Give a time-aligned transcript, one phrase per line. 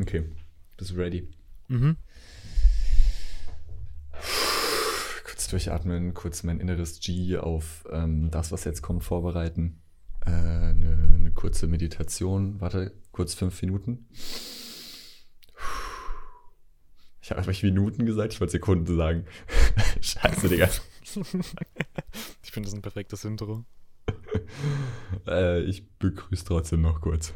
[0.00, 0.24] Okay,
[0.76, 1.28] bist du ready?
[1.68, 1.96] Mhm.
[5.24, 9.80] Kurz durchatmen, kurz mein inneres G auf ähm, das, was jetzt kommt, vorbereiten.
[10.24, 12.60] Äh, Eine eine kurze Meditation.
[12.60, 14.06] Warte, kurz fünf Minuten.
[17.20, 19.26] Ich habe ich Minuten gesagt, ich wollte Sekunden sagen.
[20.00, 20.68] Scheiße, Digga.
[22.42, 23.64] Ich finde das ein perfektes Intro.
[25.26, 27.34] Äh, ich begrüße trotzdem noch kurz.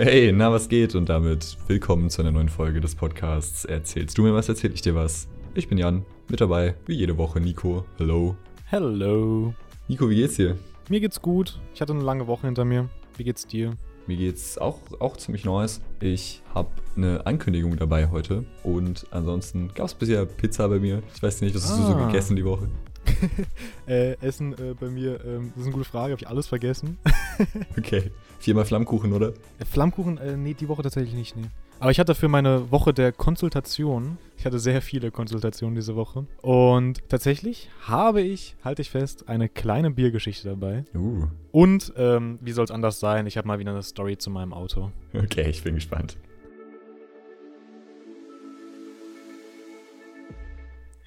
[0.00, 0.94] Hey, na, was geht?
[0.94, 3.64] Und damit willkommen zu einer neuen Folge des Podcasts.
[3.64, 5.26] Erzählst du mir was, erzähl ich dir was?
[5.54, 7.84] Ich bin Jan, mit dabei, wie jede Woche, Nico.
[7.96, 8.36] Hello.
[8.66, 9.52] Hello.
[9.88, 10.56] Nico, wie geht's dir?
[10.88, 11.58] Mir geht's gut.
[11.74, 12.88] Ich hatte eine lange Woche hinter mir.
[13.16, 13.72] Wie geht's dir?
[14.06, 15.80] Mir geht's auch, auch ziemlich nice.
[16.00, 18.44] Ich habe eine Ankündigung dabei heute.
[18.62, 21.02] Und ansonsten gab's bisher Pizza bei mir.
[21.12, 22.06] Ich weiß nicht, was hast du so Ah.
[22.06, 22.68] gegessen die Woche?
[23.86, 26.12] Äh, Essen äh, bei mir, ähm, das ist eine gute Frage.
[26.12, 26.98] Habe ich alles vergessen?
[27.78, 28.10] Okay.
[28.38, 29.28] Viermal Flammkuchen, oder?
[29.58, 31.46] Äh, Flammkuchen, äh, nee, die Woche tatsächlich nicht, nee.
[31.80, 36.26] Aber ich hatte für meine Woche der Konsultation, ich hatte sehr viele Konsultationen diese Woche.
[36.42, 40.84] Und tatsächlich habe ich, halte ich fest, eine kleine Biergeschichte dabei.
[40.94, 41.28] Uh.
[41.52, 43.26] Und, ähm, wie soll es anders sein?
[43.26, 44.90] Ich habe mal wieder eine Story zu meinem Auto.
[45.14, 46.16] Okay, ich bin gespannt.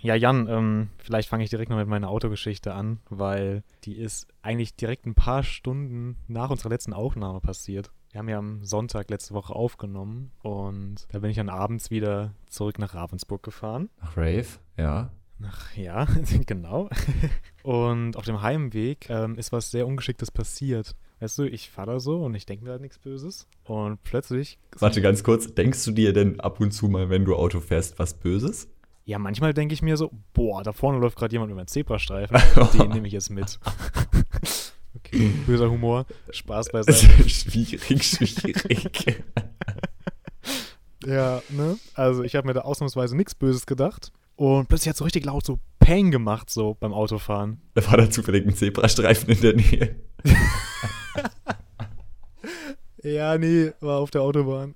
[0.01, 4.27] Ja, Jan, ähm, vielleicht fange ich direkt noch mit meiner Autogeschichte an, weil die ist
[4.41, 7.91] eigentlich direkt ein paar Stunden nach unserer letzten Aufnahme passiert.
[8.11, 12.33] Wir haben ja am Sonntag letzte Woche aufgenommen und da bin ich dann abends wieder
[12.47, 13.89] zurück nach Ravensburg gefahren.
[14.01, 14.47] Nach Rave?
[14.75, 15.11] Ja.
[15.43, 16.07] Ach ja,
[16.45, 16.89] genau.
[17.63, 20.95] Und auf dem Heimweg ähm, ist was sehr Ungeschicktes passiert.
[21.19, 23.47] Weißt du, ich fahre da so und ich denke mir halt nichts Böses.
[23.65, 24.57] Und plötzlich.
[24.79, 27.99] Warte ganz kurz, denkst du dir denn ab und zu mal, wenn du Auto fährst,
[27.99, 28.67] was Böses?
[29.05, 32.37] Ja, manchmal denke ich mir so, boah, da vorne läuft gerade jemand über einen Zebrastreifen.
[32.73, 33.59] Den nehme ich jetzt mit.
[34.95, 36.05] okay, böser Humor.
[36.29, 37.07] Spaß beiseite.
[37.29, 39.23] schwierig, schwierig.
[41.05, 41.77] Ja, ne?
[41.95, 44.11] Also ich habe mir da ausnahmsweise nichts Böses gedacht.
[44.35, 47.61] Und plötzlich hat so richtig laut so Peng gemacht, so beim Autofahren.
[47.73, 49.95] da war da zufällig ein Zebrastreifen in der Nähe.
[53.03, 54.75] Ja, nee, war auf der Autobahn.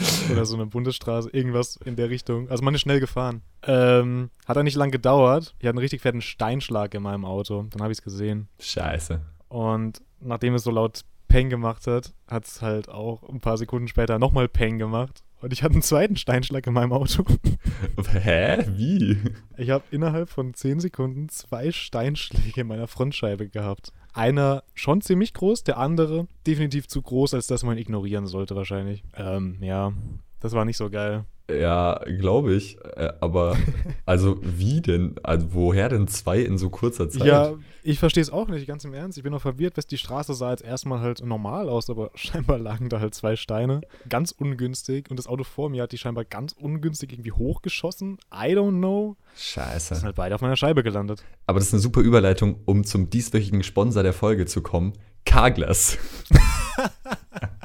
[0.30, 2.48] Oder so eine Bundesstraße, irgendwas in der Richtung.
[2.50, 3.42] Also man ist schnell gefahren.
[3.62, 5.54] Ähm, hat er nicht lang gedauert.
[5.58, 7.66] Ich hatte einen richtig fetten Steinschlag in meinem Auto.
[7.70, 8.48] Dann habe ich es gesehen.
[8.60, 9.20] Scheiße.
[9.48, 13.88] Und nachdem es so laut Peng gemacht hat, hat es halt auch ein paar Sekunden
[13.88, 15.22] später nochmal Peng gemacht.
[15.40, 17.24] Und ich hatte einen zweiten Steinschlag in meinem Auto.
[18.12, 18.64] Hä?
[18.68, 19.18] Wie?
[19.56, 23.92] Ich habe innerhalb von 10 Sekunden zwei Steinschläge in meiner Frontscheibe gehabt.
[24.14, 29.04] Einer schon ziemlich groß, der andere definitiv zu groß, als dass man ignorieren sollte wahrscheinlich.
[29.14, 29.92] Ähm, ja,
[30.40, 31.24] das war nicht so geil.
[31.50, 32.78] Ja, glaube ich.
[32.96, 33.56] Äh, Aber,
[34.06, 35.14] also wie denn?
[35.22, 37.26] Also woher denn zwei in so kurzer Zeit?
[37.26, 39.16] Ja, ich verstehe es auch nicht, ganz im Ernst.
[39.16, 42.58] Ich bin noch verwirrt, was die Straße sah jetzt erstmal halt normal aus, aber scheinbar
[42.58, 43.82] lagen da halt zwei Steine.
[44.08, 45.08] Ganz ungünstig.
[45.08, 48.18] Und das Auto vor mir hat die scheinbar ganz ungünstig irgendwie hochgeschossen.
[48.34, 49.16] I don't know.
[49.34, 50.02] Sind Scheiße.
[50.02, 51.24] halt beide auf meiner Scheibe gelandet.
[51.46, 54.94] Aber das ist eine super Überleitung, um zum dieswöchigen Sponsor der Folge zu kommen.
[55.24, 55.98] Carglass.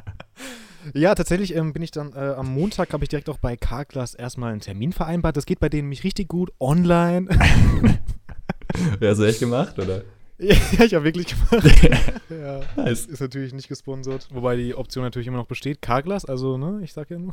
[0.94, 4.14] Ja, tatsächlich ähm, bin ich dann äh, am Montag, habe ich direkt auch bei Carglass
[4.14, 5.36] erstmal einen Termin vereinbart.
[5.36, 7.28] Das geht bei denen mich richtig gut online.
[8.98, 10.02] Wer hast du echt gemacht, oder?
[10.38, 11.64] ja, ich habe wirklich gemacht.
[12.30, 12.60] ja.
[12.76, 13.06] Nice.
[13.06, 14.28] Ist natürlich nicht gesponsert.
[14.32, 15.82] Wobei die Option natürlich immer noch besteht.
[15.82, 17.32] Carglass, also, ne, ich sag ja nur.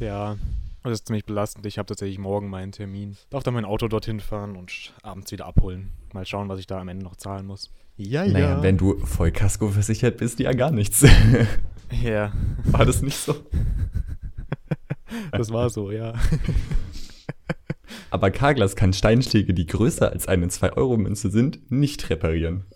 [0.00, 0.36] ja,
[0.90, 1.66] das ist ziemlich belastend.
[1.66, 3.16] Ich habe tatsächlich morgen meinen Termin.
[3.30, 5.92] Darf dann mein Auto dorthin fahren und abends wieder abholen.
[6.12, 7.70] Mal schauen, was ich da am Ende noch zahlen muss.
[7.96, 11.04] Ja, Naja, wenn du Vollkasko versichert bist, ja gar nichts.
[12.02, 12.32] Ja,
[12.64, 13.34] War das nicht so?
[15.32, 16.12] das war so, ja.
[18.10, 22.66] Aber Carglass kann Steinschläge, die größer als eine 2-Euro-Münze sind, nicht reparieren.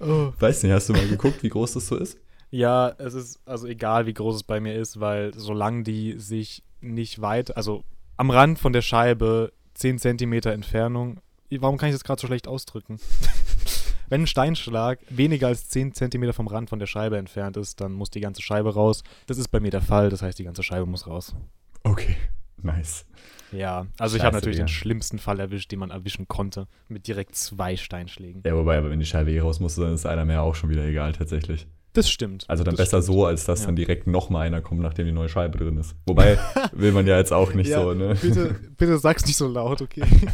[0.00, 0.32] Oh.
[0.38, 2.18] Weiß nicht, hast du mal geguckt, wie groß das so ist?
[2.50, 6.64] Ja, es ist also egal, wie groß es bei mir ist, weil solange die sich
[6.80, 7.84] nicht weit, also
[8.16, 12.48] am Rand von der Scheibe 10 Zentimeter Entfernung, warum kann ich das gerade so schlecht
[12.48, 12.98] ausdrücken?
[14.08, 17.92] Wenn ein Steinschlag weniger als 10 Zentimeter vom Rand von der Scheibe entfernt ist, dann
[17.92, 19.04] muss die ganze Scheibe raus.
[19.28, 21.36] Das ist bei mir der Fall, das heißt, die ganze Scheibe muss raus.
[21.84, 22.16] Okay,
[22.62, 23.06] nice.
[23.52, 24.66] Ja, also ich Scheiße, habe natürlich Digga.
[24.66, 28.42] den schlimmsten Fall erwischt, den man erwischen konnte, mit direkt zwei Steinschlägen.
[28.44, 30.70] Ja, wobei, aber wenn die Scheibe eh raus muss, dann ist einer mehr auch schon
[30.70, 31.68] wieder egal, tatsächlich.
[31.92, 32.44] Das stimmt.
[32.48, 33.16] Also dann das besser stimmt.
[33.18, 33.66] so, als dass Ja.
[33.66, 35.94] dann direkt nochmal einer kommt, nachdem die neue Scheibe drin ist.
[36.06, 36.38] Wobei,
[36.72, 38.14] will man ja jetzt auch nicht Ja, so, ne?
[38.20, 40.04] Bitte, bitte sag's nicht so laut, okay?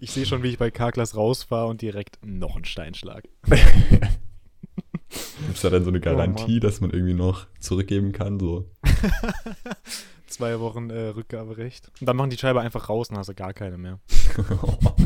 [0.00, 3.28] Ich sehe schon, wie ich bei Carglass rausfahre und direkt noch einen Steinschlag.
[3.46, 3.62] Gibt
[5.54, 8.40] es da dann so eine Garantie, dass man irgendwie noch zurückgeben kann?
[8.40, 8.70] So.
[10.26, 11.92] Zwei Wochen äh, Rückgaberecht.
[12.00, 14.00] Und dann machen die Scheibe einfach raus und hast du gar keine mehr.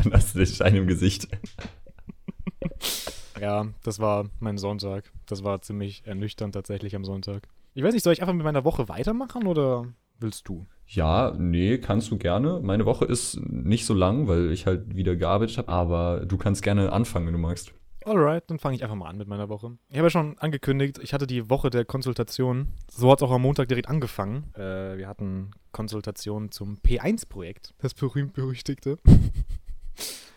[0.03, 1.27] dann hast du den Stein im Gesicht.
[3.39, 5.11] Ja, das war mein Sonntag.
[5.25, 7.47] Das war ziemlich ernüchternd tatsächlich am Sonntag.
[7.73, 9.85] Ich weiß nicht, soll ich einfach mit meiner Woche weitermachen oder
[10.19, 10.65] willst du?
[10.87, 12.59] Ja, nee, kannst du gerne.
[12.61, 16.63] Meine Woche ist nicht so lang, weil ich halt wieder gearbeitet habe, aber du kannst
[16.63, 17.73] gerne anfangen, wenn du magst.
[18.05, 19.77] Alright, dann fange ich einfach mal an mit meiner Woche.
[19.89, 22.69] Ich habe ja schon angekündigt, ich hatte die Woche der Konsultation.
[22.89, 24.45] So hat es auch am Montag direkt angefangen.
[24.55, 27.73] Äh, wir hatten Konsultation zum P1-Projekt.
[27.79, 28.97] Das berühmt-berüchtigte.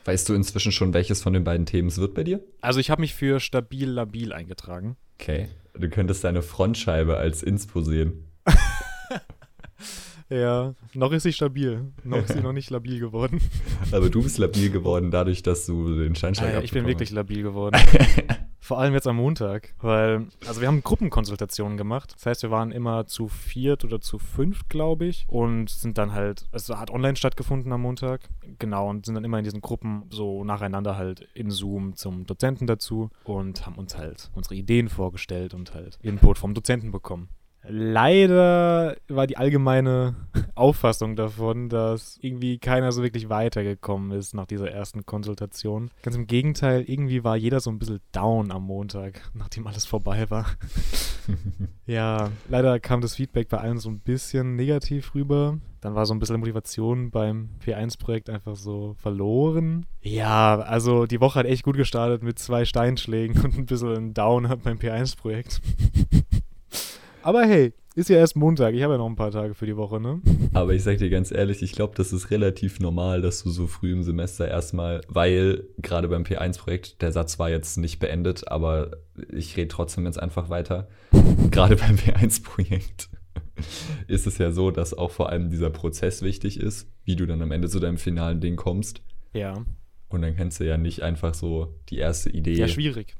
[0.04, 2.42] Weißt du inzwischen schon, welches von den beiden Themen es wird bei dir?
[2.60, 4.96] Also ich habe mich für stabil-labil eingetragen.
[5.20, 5.48] Okay.
[5.78, 8.26] Du könntest deine Frontscheibe als Inspo sehen.
[10.32, 11.92] Ja, noch ist sie stabil.
[12.04, 13.40] Noch ist sie noch nicht labil geworden.
[13.90, 17.10] Aber du bist labil geworden dadurch, dass du den Scheinschlag Ah, ja, ich bin wirklich
[17.10, 17.76] labil geworden.
[18.70, 22.14] Vor allem jetzt am Montag, weil, also wir haben Gruppenkonsultationen gemacht.
[22.14, 26.12] Das heißt, wir waren immer zu viert oder zu fünft, glaube ich, und sind dann
[26.12, 28.28] halt, also hat online stattgefunden am Montag.
[28.60, 32.68] Genau, und sind dann immer in diesen Gruppen so nacheinander halt in Zoom zum Dozenten
[32.68, 37.28] dazu und haben uns halt unsere Ideen vorgestellt und halt Input vom Dozenten bekommen.
[37.68, 40.14] Leider war die allgemeine
[40.54, 45.90] Auffassung davon, dass irgendwie keiner so wirklich weitergekommen ist nach dieser ersten Konsultation.
[46.02, 50.30] Ganz im Gegenteil, irgendwie war jeder so ein bisschen down am Montag, nachdem alles vorbei
[50.30, 50.46] war.
[51.86, 55.58] ja, leider kam das Feedback bei allen so ein bisschen negativ rüber.
[55.82, 59.86] Dann war so ein bisschen Motivation beim P1-Projekt einfach so verloren.
[60.02, 64.48] Ja, also die Woche hat echt gut gestartet mit zwei Steinschlägen und ein bisschen Down
[64.62, 65.60] beim P1-Projekt.
[67.22, 68.74] Aber hey, ist ja erst Montag.
[68.74, 70.20] Ich habe ja noch ein paar Tage für die Woche, ne?
[70.54, 73.66] Aber ich sag dir ganz ehrlich, ich glaube, das ist relativ normal, dass du so
[73.66, 78.92] früh im Semester erstmal, weil gerade beim P1-Projekt, der Satz war jetzt nicht beendet, aber
[79.30, 80.88] ich rede trotzdem jetzt einfach weiter.
[81.50, 83.10] gerade beim P1-Projekt
[84.06, 87.42] ist es ja so, dass auch vor allem dieser Prozess wichtig ist, wie du dann
[87.42, 89.02] am Ende zu deinem finalen Ding kommst.
[89.34, 89.64] Ja.
[90.08, 92.54] Und dann kannst du ja nicht einfach so die erste Idee.
[92.54, 93.14] Ja, schwierig.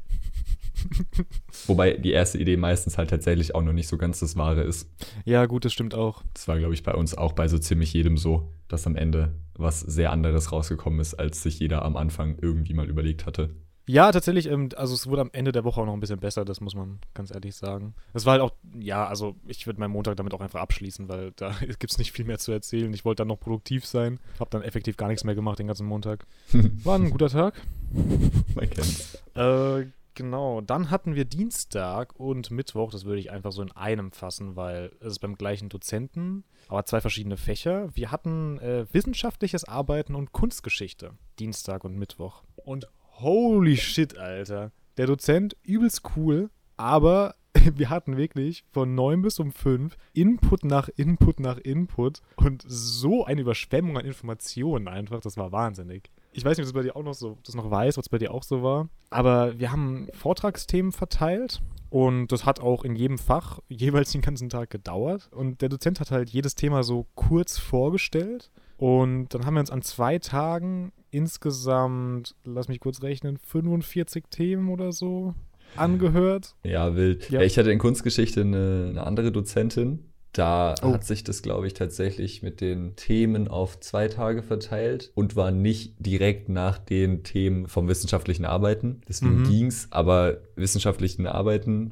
[1.67, 4.89] Wobei die erste Idee meistens halt tatsächlich auch noch nicht so ganz das Wahre ist.
[5.25, 6.23] Ja, gut, das stimmt auch.
[6.35, 9.35] Das war, glaube ich, bei uns auch bei so ziemlich jedem so, dass am Ende
[9.55, 13.51] was sehr anderes rausgekommen ist, als sich jeder am Anfang irgendwie mal überlegt hatte.
[13.87, 16.45] Ja, tatsächlich, ähm, also es wurde am Ende der Woche auch noch ein bisschen besser,
[16.45, 17.95] das muss man ganz ehrlich sagen.
[18.13, 21.33] Es war halt auch, ja, also ich würde meinen Montag damit auch einfach abschließen, weil
[21.33, 22.95] da gibt es nicht viel mehr zu erzählen.
[22.95, 25.89] Ich wollte dann noch produktiv sein, habe dann effektiv gar nichts mehr gemacht den ganzen
[25.89, 26.25] Montag.
[26.85, 27.61] War ein guter Tag.
[28.55, 29.19] Man kennt's.
[29.35, 30.61] Äh, genau.
[30.61, 34.93] Dann hatten wir Dienstag und Mittwoch, das würde ich einfach so in einem fassen, weil
[35.01, 37.95] es ist beim gleichen Dozenten, aber zwei verschiedene Fächer.
[37.95, 41.13] Wir hatten äh, wissenschaftliches Arbeiten und Kunstgeschichte.
[41.39, 42.43] Dienstag und Mittwoch.
[42.57, 42.89] Und
[43.21, 44.73] holy shit, Alter.
[44.97, 47.35] Der Dozent, übelst cool, aber
[47.75, 53.25] wir hatten wirklich von 9 bis um 5 Input nach Input nach Input und so
[53.25, 56.11] eine Überschwemmung an Informationen einfach, das war wahnsinnig.
[56.33, 58.09] Ich weiß nicht, ob das bei dir auch noch so, das noch weiß, ob es
[58.09, 62.95] bei dir auch so war, aber wir haben Vortragsthemen verteilt und das hat auch in
[62.95, 67.07] jedem Fach jeweils den ganzen Tag gedauert und der Dozent hat halt jedes Thema so
[67.15, 73.37] kurz vorgestellt und dann haben wir uns an zwei Tagen insgesamt, lass mich kurz rechnen,
[73.39, 75.35] 45 Themen oder so
[75.77, 76.57] angehört.
[76.65, 77.31] Ja, wild.
[77.31, 77.41] Ja.
[77.41, 77.47] Ja.
[77.47, 80.10] Ich hatte in Kunstgeschichte eine, eine andere Dozentin.
[80.33, 80.93] Da Oh.
[80.93, 85.51] hat sich das, glaube ich, tatsächlich mit den Themen auf zwei Tage verteilt und war
[85.51, 89.01] nicht direkt nach den Themen vom wissenschaftlichen Arbeiten.
[89.09, 89.45] Deswegen Mhm.
[89.45, 91.91] ging's, aber wissenschaftlichen Arbeiten,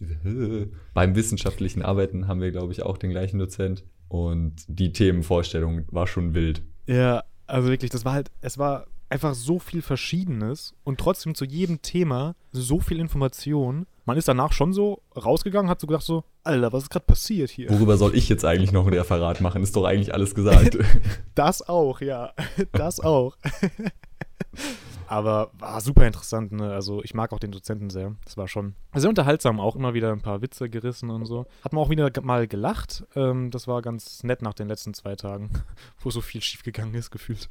[0.94, 3.84] beim wissenschaftlichen Arbeiten haben wir, glaube ich, auch den gleichen Dozent.
[4.08, 6.62] Und die Themenvorstellung war schon wild.
[6.86, 11.44] Ja, also wirklich, das war halt, es war einfach so viel Verschiedenes und trotzdem zu
[11.44, 13.86] jedem Thema so viel Information.
[14.06, 17.50] Man ist danach schon so rausgegangen, hat so gedacht so, Alter, was ist gerade passiert
[17.50, 17.70] hier?
[17.70, 19.62] Worüber soll ich jetzt eigentlich noch ein Referat machen?
[19.62, 20.78] Ist doch eigentlich alles gesagt.
[21.34, 22.32] Das auch, ja,
[22.72, 23.36] das auch.
[25.06, 26.72] Aber war super interessant, ne?
[26.72, 28.14] Also ich mag auch den Dozenten sehr.
[28.24, 31.46] Das war schon sehr unterhaltsam, auch immer wieder ein paar Witze gerissen und so.
[31.62, 33.04] Hat man auch wieder mal gelacht.
[33.16, 35.50] Ähm, das war ganz nett nach den letzten zwei Tagen,
[35.98, 37.48] wo so viel schiefgegangen ist, gefühlt.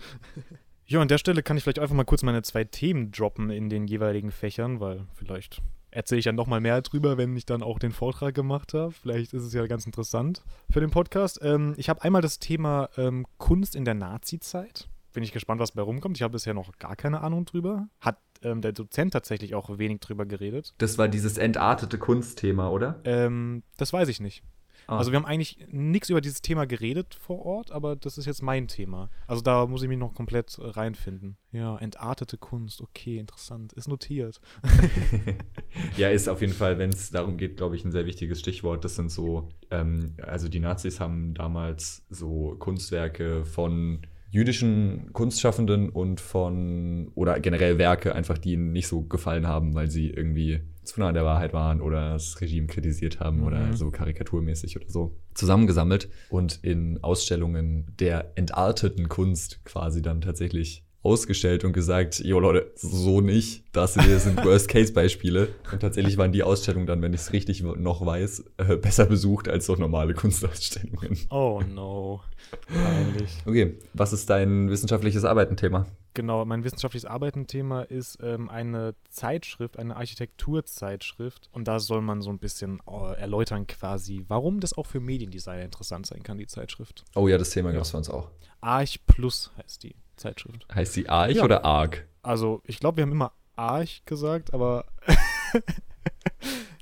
[0.85, 3.69] Ja, an der Stelle kann ich vielleicht einfach mal kurz meine zwei Themen droppen in
[3.69, 5.61] den jeweiligen Fächern, weil vielleicht
[5.93, 8.91] erzähle ich ja noch mal mehr drüber, wenn ich dann auch den Vortrag gemacht habe.
[8.91, 11.39] Vielleicht ist es ja ganz interessant für den Podcast.
[11.43, 14.87] Ähm, ich habe einmal das Thema ähm, Kunst in der Nazi-Zeit.
[15.13, 16.17] Bin ich gespannt, was bei rumkommt.
[16.17, 17.87] Ich habe bisher noch gar keine Ahnung drüber.
[17.99, 20.73] Hat ähm, der Dozent tatsächlich auch wenig drüber geredet.
[20.79, 22.99] Das war dieses entartete Kunstthema, oder?
[23.03, 24.43] Ähm, das weiß ich nicht.
[24.87, 24.97] Ah.
[24.97, 28.41] Also wir haben eigentlich nichts über dieses Thema geredet vor Ort, aber das ist jetzt
[28.41, 29.09] mein Thema.
[29.27, 31.37] Also da muss ich mich noch komplett reinfinden.
[31.51, 33.73] Ja, entartete Kunst, okay, interessant.
[33.73, 34.41] Ist notiert.
[35.97, 38.83] ja, ist auf jeden Fall, wenn es darum geht, glaube ich, ein sehr wichtiges Stichwort.
[38.83, 46.19] Das sind so, ähm, also die Nazis haben damals so Kunstwerke von jüdischen Kunstschaffenden und
[46.19, 50.99] von, oder generell Werke einfach, die ihnen nicht so gefallen haben, weil sie irgendwie zu
[50.99, 53.43] nah an der Wahrheit waren oder das Regime kritisiert haben Mhm.
[53.47, 60.85] oder so karikaturmäßig oder so, zusammengesammelt und in Ausstellungen der entarteten Kunst quasi dann tatsächlich
[61.03, 65.49] ausgestellt und gesagt, jo Leute, so nicht, das hier sind Worst-Case-Beispiele.
[65.71, 69.49] Und tatsächlich waren die Ausstellungen dann, wenn ich es richtig noch weiß, äh, besser besucht
[69.49, 71.17] als so normale Kunstausstellungen.
[71.29, 72.21] Oh no.
[72.67, 73.31] Peinlich.
[73.45, 75.87] Okay, was ist dein wissenschaftliches Arbeiten-Thema?
[76.13, 81.49] Genau, mein wissenschaftliches Arbeitenthema ist ähm, eine Zeitschrift, eine Architekturzeitschrift.
[81.51, 85.63] Und da soll man so ein bisschen äh, erläutern quasi, warum das auch für Mediendesigner
[85.63, 87.03] interessant sein kann, die Zeitschrift.
[87.15, 87.75] Oh ja, das Thema Ja.
[87.75, 88.29] gab es für uns auch.
[88.61, 90.65] Arch Plus heißt die Zeitschrift.
[90.73, 91.43] Heißt sie Arch Ja.
[91.43, 92.07] oder Arg?
[92.21, 94.85] Also, ich glaube, wir haben immer Arch gesagt, aber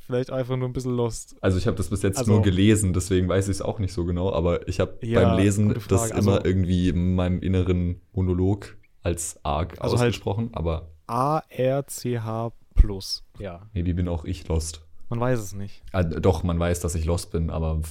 [0.05, 1.35] vielleicht einfach nur ein bisschen lost.
[1.41, 3.93] Also ich habe das bis jetzt Also- nur gelesen, deswegen weiß ich es auch nicht
[3.93, 6.13] so genau, aber ich habe Ja, beim Lesen das Frage.
[6.21, 13.23] immer Also- irgendwie in meinem inneren Monolog als Arg Also halt- ausgesprochen, aber A-R-C-H Plus.
[13.37, 14.81] Ja, maybe bin auch ich lost.
[15.09, 15.83] man weiß es nicht.
[15.91, 17.81] Ah, doch, man weiß, dass ich lost bin, aber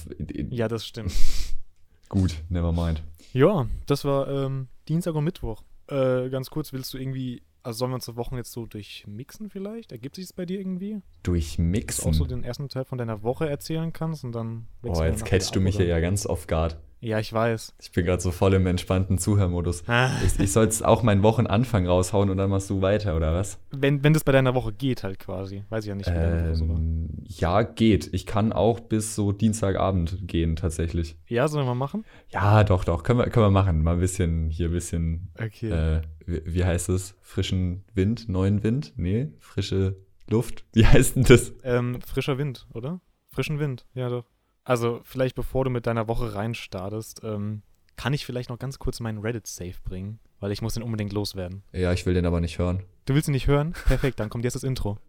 [0.49, 1.13] Ja, das stimmt.
[2.09, 3.03] gut, never mind.
[3.33, 5.63] Ja, das war ähm, Dienstag und Mittwoch.
[5.87, 9.49] Äh, ganz kurz, willst du irgendwie, also sollen wir uns die Wochen jetzt so durchmixen
[9.49, 9.91] vielleicht?
[9.91, 10.93] Ergibt sich es bei dir irgendwie?
[10.93, 12.09] Dass du Durchmixen.
[12.09, 15.55] auch so den ersten Teil von deiner Woche erzählen kannst und dann Oh, jetzt catchst
[15.55, 16.77] du mich hier ja ganz off guard.
[17.03, 17.73] Ja, ich weiß.
[17.81, 19.83] Ich bin gerade so voll im entspannten Zuhörmodus.
[19.87, 23.33] Ah, Ich, ich soll jetzt auch meinen Wochenanfang raushauen und dann machst du weiter, oder
[23.33, 23.57] was?
[23.71, 25.63] Wenn, wenn das bei deiner Woche geht halt quasi.
[25.69, 26.75] Weiß ich ja nicht, wie Woche so war.
[26.77, 28.13] Ähm, ja, geht.
[28.13, 31.17] Ich kann auch bis so Dienstagabend gehen, tatsächlich.
[31.27, 32.05] Ja, sollen wir machen?
[32.29, 33.01] Ja, doch, doch.
[33.01, 33.81] Können wir, können wir machen.
[33.81, 35.71] Mal ein bisschen, hier ein bisschen, Okay.
[35.71, 37.15] äh, wie, wie heißt es?
[37.21, 38.29] Frischen Wind?
[38.29, 38.93] Neuen Wind?
[38.95, 39.95] Nee, frische
[40.29, 40.65] Luft?
[40.73, 41.51] Wie heißt denn das?
[41.63, 43.01] Ähm, frischer Wind, oder?
[43.33, 44.25] Frischen Wind, ja doch.
[44.63, 47.63] Also, vielleicht bevor du mit deiner Woche reinstartest, ähm,
[47.95, 51.63] kann ich vielleicht noch ganz kurz meinen Reddit-Safe bringen, weil ich muss den unbedingt loswerden.
[51.71, 52.83] Ja, ich will den aber nicht hören.
[53.05, 53.73] Du willst ihn nicht hören?
[53.85, 54.99] Perfekt, dann kommt jetzt das Intro.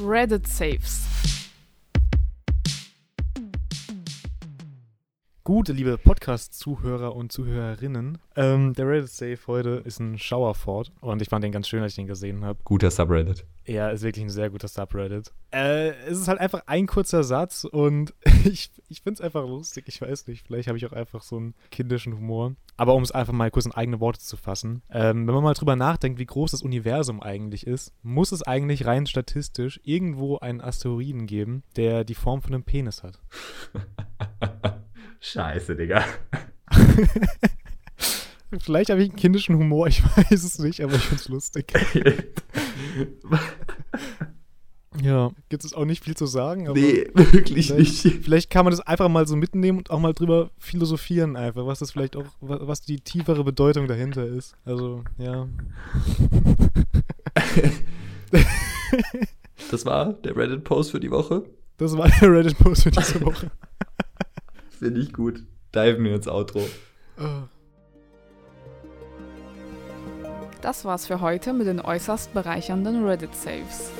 [0.00, 1.11] Reddit Saves.
[5.44, 11.42] Gut, liebe Podcast-Zuhörer und Zuhörerinnen, ähm, der Reddit-Safe heute ist ein Showerford und ich fand
[11.42, 12.60] den ganz schön, als ich den gesehen habe.
[12.62, 13.44] Guter Subreddit.
[13.64, 15.32] Er ist wirklich ein sehr guter Subreddit.
[15.50, 19.86] Äh, es ist halt einfach ein kurzer Satz und ich, ich finde es einfach lustig.
[19.88, 22.54] Ich weiß nicht, vielleicht habe ich auch einfach so einen kindischen Humor.
[22.76, 24.82] Aber um es einfach mal kurz in eigene Worte zu fassen.
[24.92, 28.86] Ähm, wenn man mal drüber nachdenkt, wie groß das Universum eigentlich ist, muss es eigentlich
[28.86, 33.18] rein statistisch irgendwo einen Asteroiden geben, der die Form von einem Penis hat.
[35.24, 36.04] Scheiße, Digga.
[38.58, 41.72] Vielleicht habe ich einen kindischen Humor, ich weiß es nicht, aber ich finde es lustig.
[45.02, 48.22] Ja, gibt es auch nicht viel zu sagen, aber nee, wirklich vielleicht, nicht.
[48.24, 51.78] vielleicht kann man das einfach mal so mitnehmen und auch mal drüber philosophieren einfach, was
[51.78, 54.54] das vielleicht auch, wa- was die tiefere Bedeutung dahinter ist.
[54.66, 55.48] Also, ja.
[59.70, 61.44] Das war der Reddit-Post für die Woche.
[61.78, 63.50] Das war der Reddit-Post für diese Woche.
[64.82, 65.44] Finde ich gut.
[65.72, 66.60] Diven wir ins Outro.
[70.60, 73.92] Das war's für heute mit den äußerst bereichernden Reddit Saves.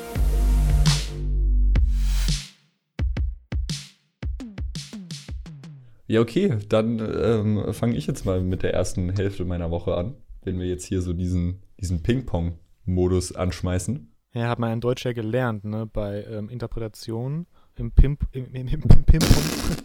[6.08, 10.16] Ja, okay, dann ähm, fange ich jetzt mal mit der ersten Hälfte meiner Woche an,
[10.42, 14.12] wenn wir jetzt hier so diesen, diesen Ping-Pong-Modus anschmeißen.
[14.34, 17.46] Ja, hat man in Deutsch ja gelernt, ne, bei ähm, Interpretationen
[17.76, 19.76] im Pimp, im, im, im, im Ping-Pong.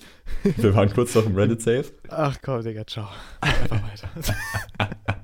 [0.57, 1.85] Wir waren kurz noch im Reddit-Safe.
[2.09, 3.07] Ach komm, Digga, ciao.
[3.41, 4.09] Einfach weiter.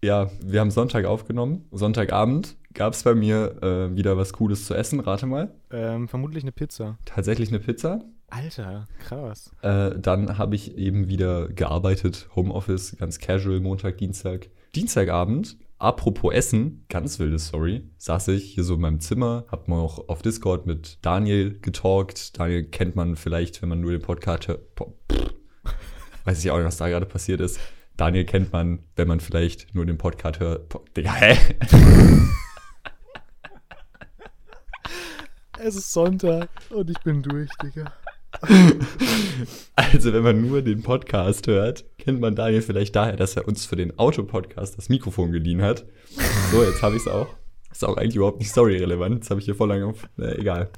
[0.00, 1.66] Ja, wir haben Sonntag aufgenommen.
[1.72, 5.00] Sonntagabend gab es bei mir äh, wieder was Cooles zu essen.
[5.00, 5.52] Rate mal.
[5.72, 6.98] ähm, vermutlich eine Pizza.
[7.04, 8.04] Tatsächlich eine Pizza.
[8.28, 9.50] Alter, krass.
[9.62, 14.50] Äh, dann habe ich eben wieder gearbeitet, Homeoffice, ganz casual, Montag, Dienstag.
[14.76, 19.80] Dienstagabend, apropos Essen, ganz wilde Story, saß ich hier so in meinem Zimmer, hab mal
[19.80, 22.38] auch auf Discord mit Daniel getalkt.
[22.38, 24.62] Daniel kennt man vielleicht, wenn man nur den Podcast hört.
[26.24, 27.60] Weiß ich auch nicht, was da gerade passiert ist.
[27.96, 30.68] Daniel kennt man, wenn man vielleicht nur den Podcast hört.
[30.68, 31.36] Po Digga, hä?
[35.60, 37.92] Es ist Sonntag und ich bin durch, Digga.
[39.76, 43.64] Also, wenn man nur den Podcast hört, kennt man Daniel vielleicht daher, dass er uns
[43.64, 45.86] für den Autopodcast das Mikrofon geliehen hat.
[46.50, 47.28] So, jetzt habe ich es auch.
[47.70, 49.14] Ist auch eigentlich überhaupt nicht story-relevant.
[49.16, 50.08] Jetzt habe ich hier voll lange auf.
[50.18, 50.70] Äh, egal.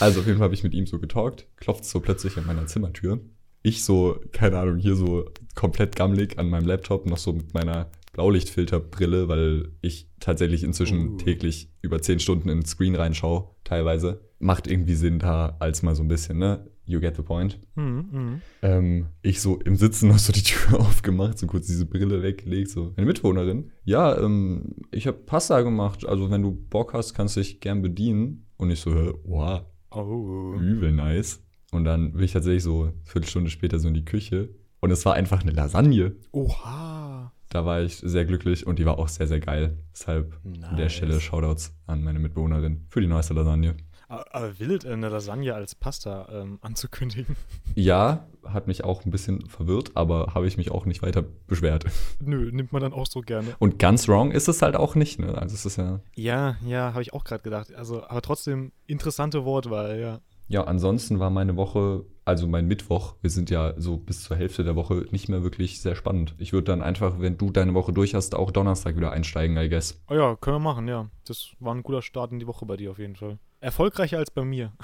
[0.00, 1.46] Also, auf jeden Fall habe ich mit ihm so getalkt.
[1.56, 3.20] Klopft so plötzlich an meiner Zimmertür.
[3.62, 7.90] Ich so, keine Ahnung, hier so komplett gammelig an meinem Laptop, noch so mit meiner
[8.12, 11.16] Blaulichtfilterbrille, weil ich tatsächlich inzwischen Uh.
[11.16, 14.20] täglich über 10 Stunden in den Screen reinschaue, teilweise.
[14.40, 16.66] macht irgendwie Sinn da, als mal so ein bisschen, ne?
[16.84, 17.58] You get the point.
[17.76, 18.40] Mhm, mhm.
[18.62, 22.70] Ähm, ich so im Sitzen noch so die Tür aufgemacht, so kurz diese Brille weggelegt,
[22.70, 22.92] so.
[22.96, 27.40] Meine Mitwohnerin, ja, ähm, ich habe Pasta gemacht, also wenn du Bock hast, kannst du
[27.40, 28.46] dich gern bedienen.
[28.56, 28.90] Und ich so,
[29.24, 30.54] wow, Oh.
[30.60, 31.42] übel nice.
[31.72, 35.04] Und dann bin ich tatsächlich so eine Viertelstunde später so in die Küche und es
[35.04, 36.16] war einfach eine Lasagne.
[36.32, 37.32] Oha.
[37.48, 39.78] Da war ich sehr glücklich und die war auch sehr, sehr geil.
[39.92, 40.92] Deshalb an der Nice.
[40.92, 43.76] Stelle Shoutouts an meine Mitbewohnerin für die neueste Lasagne.
[44.12, 47.36] Aber, wild, eine Lasagne als Pasta ähm, anzukündigen.
[47.74, 51.86] Ja, hat mich auch ein bisschen verwirrt, aber habe ich mich auch nicht weiter beschwert.
[52.20, 53.54] Nö, nimmt man dann auch so gerne.
[53.60, 55.38] Und ganz wrong ist es halt auch nicht, ne?
[55.38, 56.00] Also es ist ja.
[56.14, 57.72] Ja, ja, habe ich auch gerade gedacht.
[57.74, 60.20] Also, aber trotzdem interessante Wortwahl, ja.
[60.48, 64.64] Ja, ansonsten war meine Woche, also mein Mittwoch, wir sind ja so bis zur Hälfte
[64.64, 66.34] der Woche nicht mehr wirklich sehr spannend.
[66.36, 69.70] Ich würde dann einfach, wenn du deine Woche durch hast, auch Donnerstag wieder einsteigen, I
[69.70, 69.98] guess.
[70.10, 71.08] Oh ja, können wir machen, ja.
[71.26, 73.38] Das war ein guter Start in die Woche bei dir auf jeden Fall.
[73.62, 74.72] Erfolgreicher als bei mir.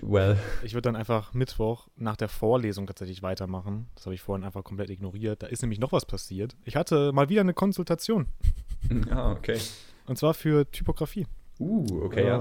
[0.00, 0.38] Well.
[0.62, 3.88] Ich würde dann einfach Mittwoch nach der Vorlesung tatsächlich weitermachen.
[3.96, 5.42] Das habe ich vorhin einfach komplett ignoriert.
[5.42, 6.56] Da ist nämlich noch was passiert.
[6.64, 8.26] Ich hatte mal wieder eine Konsultation.
[9.10, 9.58] Ah, okay.
[10.06, 11.26] Und zwar für Typografie.
[11.60, 12.38] Uh, okay, ja.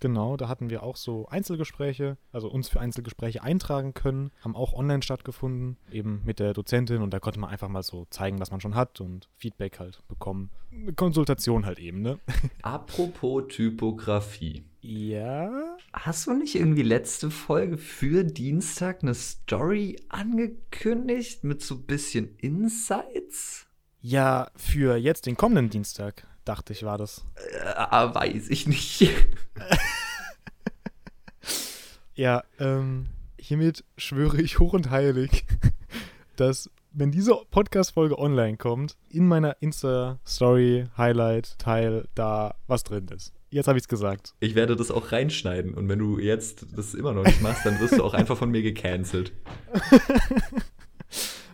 [0.00, 4.72] Genau, da hatten wir auch so Einzelgespräche, also uns für Einzelgespräche eintragen können, haben auch
[4.72, 8.50] online stattgefunden, eben mit der Dozentin und da konnte man einfach mal so zeigen, was
[8.50, 10.50] man schon hat und Feedback halt bekommen.
[10.72, 12.18] Eine Konsultation halt eben, ne?
[12.62, 14.64] Apropos Typografie.
[14.80, 15.76] Ja.
[15.92, 22.36] Hast du nicht irgendwie letzte Folge für Dienstag eine Story angekündigt mit so ein bisschen
[22.38, 23.66] Insights?
[24.00, 27.24] Ja, für jetzt den kommenden Dienstag, dachte ich, war das.
[27.36, 29.08] Äh, weiß ich nicht.
[32.20, 33.06] Ja, ähm,
[33.38, 35.46] hiermit schwöre ich hoch und heilig,
[36.36, 43.32] dass, wenn diese Podcast-Folge online kommt, in meiner Insta-Story-Highlight-Teil da was drin ist.
[43.48, 44.34] Jetzt habe ich es gesagt.
[44.40, 47.80] Ich werde das auch reinschneiden und wenn du jetzt das immer noch nicht machst, dann
[47.80, 49.32] wirst du auch einfach von mir gecancelt.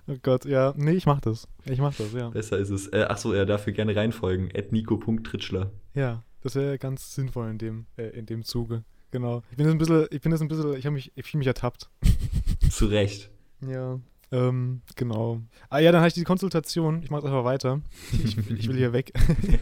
[0.09, 0.73] Oh Gott, ja.
[0.77, 1.49] Nee, ich mach das.
[1.65, 2.31] Ich mach das, ja.
[2.31, 2.89] Besser ist es.
[2.93, 4.51] Äh, achso, ja, dafür gerne reinfolgen.
[4.71, 5.73] Nico.tritschler.
[5.95, 8.85] Ja, das wäre ganz sinnvoll in dem, äh, in dem Zuge.
[9.11, 9.43] Genau.
[9.51, 11.39] Ich bin jetzt ein bisschen, ich bin jetzt ein bisschen, ich habe mich, ich fühle
[11.41, 11.91] mich ertappt.
[12.71, 13.31] Zu Recht.
[13.67, 13.99] Ja.
[14.33, 15.41] Ähm, genau.
[15.71, 17.03] Ah ja, dann hatte ich die Konsultation.
[17.03, 17.81] Ich mache einfach weiter.
[18.13, 19.13] Ich, ich will hier weg.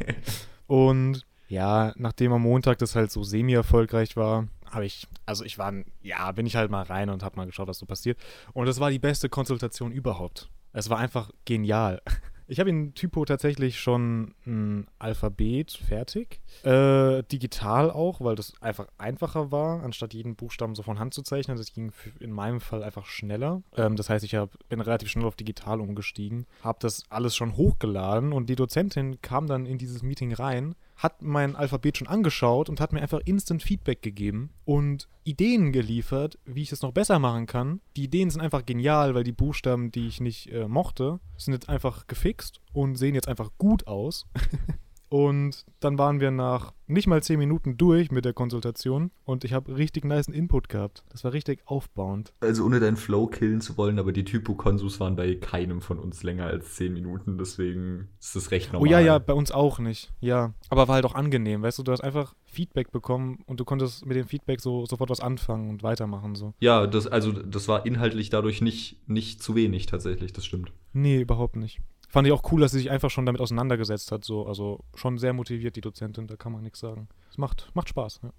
[0.66, 5.72] Und ja, nachdem am Montag das halt so semi-erfolgreich war, habe ich, also ich war,
[6.02, 8.18] ja, bin ich halt mal rein und habe mal geschaut, was so passiert.
[8.52, 10.50] Und das war die beste Konsultation überhaupt.
[10.72, 12.02] Es war einfach genial.
[12.46, 16.40] Ich habe in Typo tatsächlich schon ein Alphabet fertig.
[16.62, 21.22] Äh, digital auch, weil das einfach einfacher war, anstatt jeden Buchstaben so von Hand zu
[21.22, 21.56] zeichnen.
[21.56, 23.62] Das ging in meinem Fall einfach schneller.
[23.76, 27.56] Ähm, das heißt, ich hab, bin relativ schnell auf digital umgestiegen, habe das alles schon
[27.56, 32.68] hochgeladen und die Dozentin kam dann in dieses Meeting rein, hat mein Alphabet schon angeschaut
[32.68, 37.18] und hat mir einfach instant Feedback gegeben und Ideen geliefert, wie ich das noch besser
[37.18, 37.80] machen kann.
[37.96, 41.68] Die Ideen sind einfach genial, weil die Buchstaben, die ich nicht äh, mochte, sind jetzt
[41.68, 44.26] einfach gefixt und sehen jetzt einfach gut aus.
[45.14, 49.52] Und dann waren wir nach nicht mal zehn Minuten durch mit der Konsultation und ich
[49.52, 51.04] habe richtig nice Input gehabt.
[51.08, 52.32] Das war richtig aufbauend.
[52.40, 56.24] Also ohne deinen Flow killen zu wollen, aber die Typo-Konsus waren bei keinem von uns
[56.24, 58.88] länger als 10 Minuten, deswegen ist das recht normal.
[58.88, 60.12] Oh ja, ja, bei uns auch nicht.
[60.18, 63.64] Ja, aber war halt auch angenehm, weißt du, du hast einfach Feedback bekommen und du
[63.64, 66.54] konntest mit dem Feedback so sofort was anfangen und weitermachen so.
[66.58, 70.72] Ja, das, also das war inhaltlich dadurch nicht, nicht zu wenig tatsächlich, das stimmt.
[70.92, 71.80] Nee, überhaupt nicht.
[72.14, 75.18] Fand ich auch cool, dass sie sich einfach schon damit auseinandergesetzt hat, so, also schon
[75.18, 77.08] sehr motiviert die Dozentin, da kann man nichts sagen.
[77.28, 78.20] Es macht, macht Spaß.
[78.22, 78.30] Ja.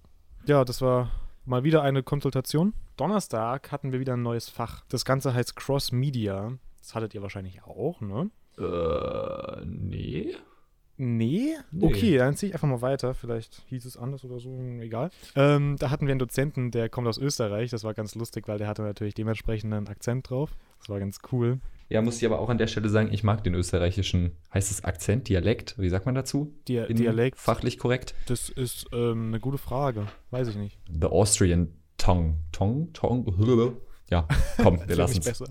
[0.46, 1.12] ja, das war
[1.44, 2.74] mal wieder eine Konsultation.
[2.96, 4.86] Donnerstag hatten wir wieder ein neues Fach.
[4.88, 6.54] Das Ganze heißt Cross Media.
[6.80, 8.30] Das hattet ihr wahrscheinlich auch, ne?
[8.58, 10.34] Äh, nee.
[10.96, 11.58] Nee?
[11.72, 11.86] Nee.
[11.86, 13.14] Okay, dann ziehe ich einfach mal weiter.
[13.14, 15.10] Vielleicht hieß es anders oder so, egal.
[15.36, 17.72] Ähm, da hatten wir einen Dozenten, der kommt aus Österreich.
[17.72, 20.56] Das war ganz lustig, weil der hatte natürlich dementsprechend einen Akzent drauf.
[20.80, 21.60] Das war ganz cool.
[21.88, 24.84] Ja, muss ich aber auch an der Stelle sagen, ich mag den österreichischen, heißt es
[24.84, 26.54] Akzent, Dialekt, wie sagt man dazu?
[26.68, 28.16] Dia In- Dialekt, Fachlich korrekt?
[28.28, 30.08] das ist ähm, eine gute Frage.
[30.32, 30.80] Weiß ich nicht.
[30.90, 32.38] The Austrian Tongue.
[32.52, 32.92] Tongue?
[32.94, 33.74] Tongue?
[34.12, 34.28] Ja,
[34.62, 35.44] komm, wir lassen es.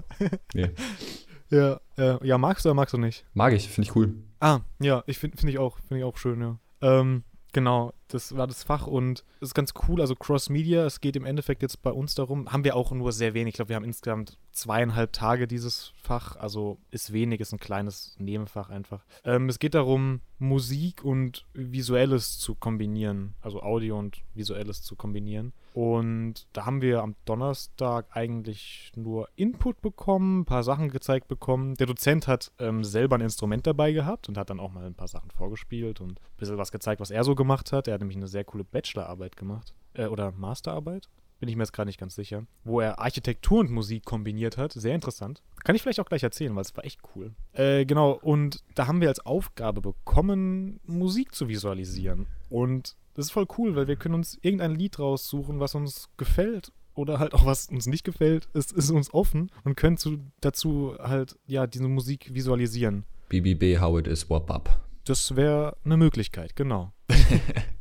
[0.55, 0.71] Nee.
[1.51, 3.25] Ja, äh, ja, magst du oder magst du nicht?
[3.35, 4.15] Mag ich, finde ich cool.
[4.41, 6.59] Ah, ja, ich finde find ich auch, finde ich auch schön, ja.
[6.81, 7.23] Ähm,
[7.55, 11.17] genau, das war das Fach und es ist ganz cool, also Cross Media, es geht
[11.17, 13.77] im Endeffekt jetzt bei uns darum, haben wir auch nur sehr wenig, ich glaube, wir
[13.77, 19.07] haben insgesamt zweieinhalb Tage dieses Fach, also ist wenig, ist ein kleines Nebenfach einfach.
[19.25, 25.55] Ähm, es geht darum, Musik und Visuelles zu kombinieren, also Audio und Visuelles zu kombinieren.
[25.75, 31.75] Und da haben wir am Donnerstag eigentlich nur Input bekommen, ein paar Sachen gezeigt bekommen.
[31.75, 34.95] Der Dozent hat ähm, selber ein Instrument dabei gehabt und hat dann auch mal ein
[34.95, 37.89] paar Sachen vorgespielt und ein bisschen was gezeigt, was er so gemacht hat.
[37.89, 39.75] Er hat nämlich eine sehr coole Bachelorarbeit gemacht.
[39.95, 41.09] äh, oder Masterarbeit,
[41.41, 44.73] bin ich mir jetzt gerade nicht ganz sicher, wo er Architektur und Musik kombiniert hat.
[44.73, 45.43] Sehr interessant.
[45.65, 47.33] Kann ich vielleicht auch gleich erzählen, weil es war echt cool.
[47.53, 52.27] Äh, genau, und da haben wir als Aufgabe bekommen, Musik zu visualisieren.
[52.49, 56.73] Und das ist voll cool, weil wir können uns irgendein Lied raussuchen, was uns gefällt
[56.95, 58.49] oder halt auch was uns nicht gefällt.
[58.55, 63.05] Es ist uns offen und können zu, dazu halt, ja, diese Musik visualisieren.
[63.29, 64.81] BBB, how it is, wop up.
[65.05, 66.93] Das wäre eine Möglichkeit, genau.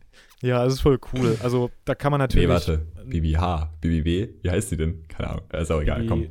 [0.44, 1.38] ja, es ist voll cool.
[1.42, 2.48] Also da kann man natürlich.
[2.48, 2.86] Nee, warte.
[3.06, 5.08] BBH, BBB, wie heißt die denn?
[5.08, 5.44] Keine Ahnung.
[5.54, 6.28] Ist auch egal, komm.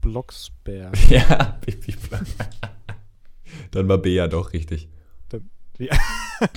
[0.00, 0.96] Blocksberg.
[1.10, 1.94] ja, Bibi
[3.70, 4.88] Dann war B ja doch richtig.
[5.78, 5.96] Ja.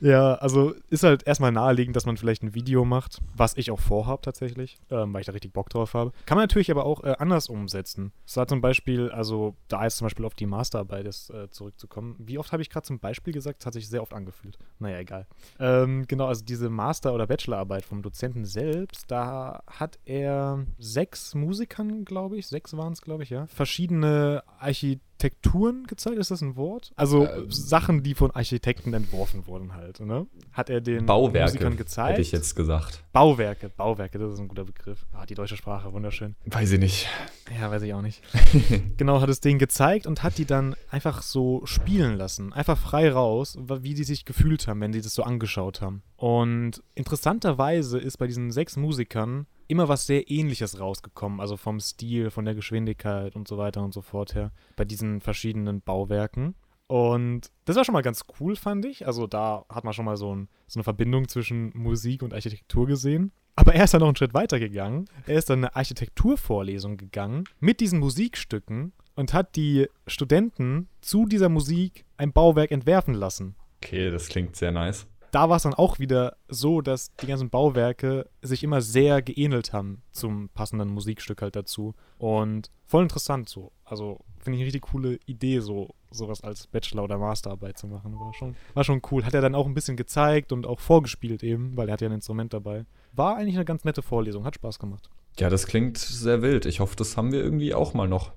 [0.00, 3.80] Ja, also ist halt erstmal naheliegend, dass man vielleicht ein Video macht, was ich auch
[3.80, 6.12] vorhabe tatsächlich, ähm, weil ich da richtig Bock drauf habe.
[6.26, 8.12] Kann man natürlich aber auch äh, anders umsetzen.
[8.24, 12.16] So hat zum Beispiel, also da jetzt zum Beispiel auf die Masterarbeit ist, äh, zurückzukommen.
[12.18, 13.60] Wie oft habe ich gerade zum Beispiel gesagt?
[13.60, 14.58] Das hat sich sehr oft angefühlt.
[14.78, 15.26] Naja, egal.
[15.58, 22.04] Ähm, genau, also diese Master- oder Bachelorarbeit vom Dozenten selbst, da hat er sechs Musikern,
[22.04, 24.42] glaube ich, sechs waren es, glaube ich, ja, verschiedene
[25.18, 26.92] Architekturen gezeigt, ist das ein Wort?
[26.94, 27.50] Also Ähm.
[27.50, 30.26] Sachen, die von Architekten entworfen wurden halt, ne?
[30.52, 32.10] Hat er den Bauwerke, Musikern gezeigt.
[32.12, 33.02] hätte ich jetzt gesagt.
[33.12, 35.06] Bauwerke, Bauwerke, das ist ein guter Begriff.
[35.12, 36.36] Ah, die deutsche Sprache, wunderschön.
[36.44, 37.08] Weiß ich nicht.
[37.58, 38.22] Ja, weiß ich auch nicht.
[38.98, 42.52] genau, hat es denen gezeigt und hat die dann einfach so spielen lassen.
[42.52, 46.02] Einfach frei raus, wie die sich gefühlt haben, wenn die das so angeschaut haben.
[46.16, 51.40] Und interessanterweise ist bei diesen sechs Musikern immer was sehr ähnliches rausgekommen.
[51.40, 54.52] Also vom Stil, von der Geschwindigkeit und so weiter und so fort her.
[54.76, 56.54] Bei diesen verschiedenen Bauwerken.
[56.88, 59.06] Und das war schon mal ganz cool, fand ich.
[59.06, 62.86] Also da hat man schon mal so, ein, so eine Verbindung zwischen Musik und Architektur
[62.86, 63.32] gesehen.
[63.56, 65.06] Aber er ist dann noch einen Schritt weiter gegangen.
[65.26, 71.48] Er ist dann eine Architekturvorlesung gegangen mit diesen Musikstücken und hat die Studenten zu dieser
[71.48, 73.56] Musik ein Bauwerk entwerfen lassen.
[73.82, 75.06] Okay, das klingt sehr nice.
[75.36, 79.74] Da war es dann auch wieder so, dass die ganzen Bauwerke sich immer sehr geähnelt
[79.74, 81.94] haben zum passenden Musikstück halt dazu.
[82.16, 83.70] Und voll interessant so.
[83.84, 88.18] Also finde ich eine richtig coole Idee, so sowas als Bachelor- oder Masterarbeit zu machen.
[88.18, 89.26] War schon, war schon cool.
[89.26, 92.08] Hat er dann auch ein bisschen gezeigt und auch vorgespielt eben, weil er hat ja
[92.08, 92.86] ein Instrument dabei.
[93.12, 95.10] War eigentlich eine ganz nette Vorlesung, hat Spaß gemacht.
[95.38, 96.64] Ja, das klingt sehr wild.
[96.64, 98.32] Ich hoffe, das haben wir irgendwie auch mal noch.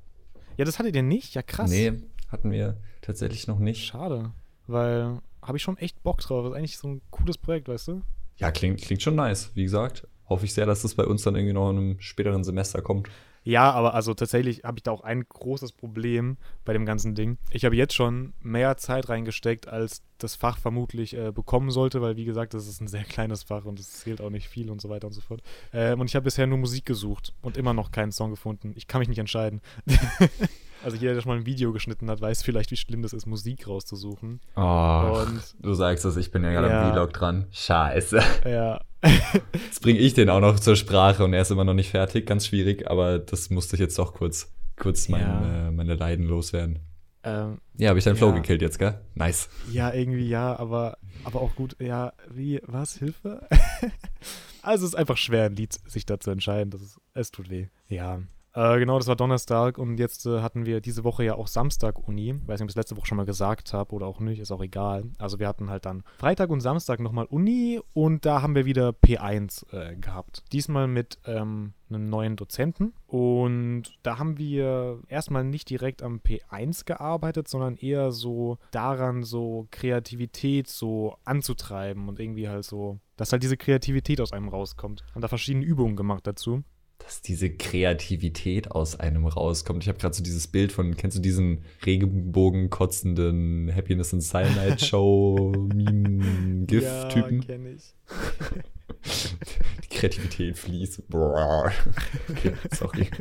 [0.58, 1.34] Ja, das hattet ihr nicht?
[1.34, 1.70] Ja, krass.
[1.72, 1.94] Nee,
[2.28, 3.86] hatten wir tatsächlich noch nicht.
[3.86, 4.34] Schade,
[4.68, 6.44] weil habe ich schon echt Bock drauf.
[6.44, 8.02] Das ist eigentlich so ein cooles Projekt, weißt du?
[8.38, 9.52] Ja, klingt, klingt schon nice.
[9.54, 12.44] Wie gesagt, hoffe ich sehr, dass das bei uns dann irgendwie noch in einem späteren
[12.44, 13.10] Semester kommt.
[13.44, 17.38] Ja, aber also tatsächlich habe ich da auch ein großes Problem bei dem ganzen Ding.
[17.52, 22.18] Ich habe jetzt schon mehr Zeit reingesteckt, als das Fach vermutlich äh, bekommen sollte, weil
[22.18, 24.82] wie gesagt, das ist ein sehr kleines Fach und es zählt auch nicht viel und
[24.82, 25.42] so weiter und so fort.
[25.74, 28.74] Ähm, und ich habe bisher nur Musik gesucht und immer noch keinen Song gefunden.
[28.76, 29.62] Ich kann mich nicht entscheiden.
[30.84, 33.26] also jeder, der schon mal ein Video geschnitten hat, weiß vielleicht, wie schlimm das ist,
[33.26, 34.40] Musik rauszusuchen.
[34.56, 36.88] Oh, Und du sagst es, ich bin ja gerade Ja.
[36.88, 37.48] am Vlog dran.
[37.52, 38.22] Scheiße.
[38.46, 38.82] ja,
[39.54, 42.26] Jetzt bringe ich den auch noch zur Sprache und er ist immer noch nicht fertig.
[42.28, 45.68] Ganz schwierig, aber das musste ich jetzt doch kurz, kurz mein, Ja.
[45.68, 46.80] äh, meine Leiden loswerden.
[47.24, 48.36] ähm, Ja, habe ich deinen Flow Ja.
[48.36, 49.00] gekillt jetzt, gell?
[49.16, 49.50] Nice.
[49.72, 51.76] Ja, irgendwie ja, aber, aber auch gut.
[51.80, 52.98] Ja, wie, was?
[52.98, 53.48] Hilfe?
[54.62, 56.70] also es ist einfach schwer, ein Lied sich da zu entscheiden.
[56.72, 57.68] Das ist, es tut weh.
[57.88, 58.20] Ja.
[58.60, 62.06] Äh, genau, das war Donnerstag und jetzt äh, hatten wir diese Woche ja auch Samstag
[62.10, 62.36] Uni.
[62.46, 64.52] Weiß nicht, ob ich das letzte Woche schon mal gesagt habe oder auch nicht, ist
[64.52, 65.06] auch egal.
[65.18, 68.90] Also wir hatten halt dann Freitag und Samstag nochmal Uni und da haben wir wieder
[68.90, 70.44] P1 äh, gehabt.
[70.52, 76.84] Diesmal mit ähm, einem neuen Dozenten und da haben wir erstmal nicht direkt am P1
[76.84, 83.42] gearbeitet, sondern eher so daran, so Kreativität so anzutreiben und irgendwie halt so, dass halt
[83.42, 85.06] diese Kreativität aus einem rauskommt.
[85.14, 86.66] Haben da verschiedene Übungen gemacht dazu.
[87.10, 89.82] Dass diese Kreativität aus einem rauskommt.
[89.82, 94.78] Ich habe gerade so dieses Bild von, kennst du diesen Regenbogen kotzenden Happiness in Cyanide
[94.78, 97.42] Show Meme GIF Typen?
[97.42, 97.96] kenne ich.
[99.86, 101.02] Die Kreativität fließt.
[101.10, 103.10] Okay, sorry.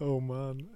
[0.00, 0.66] Oh Mann.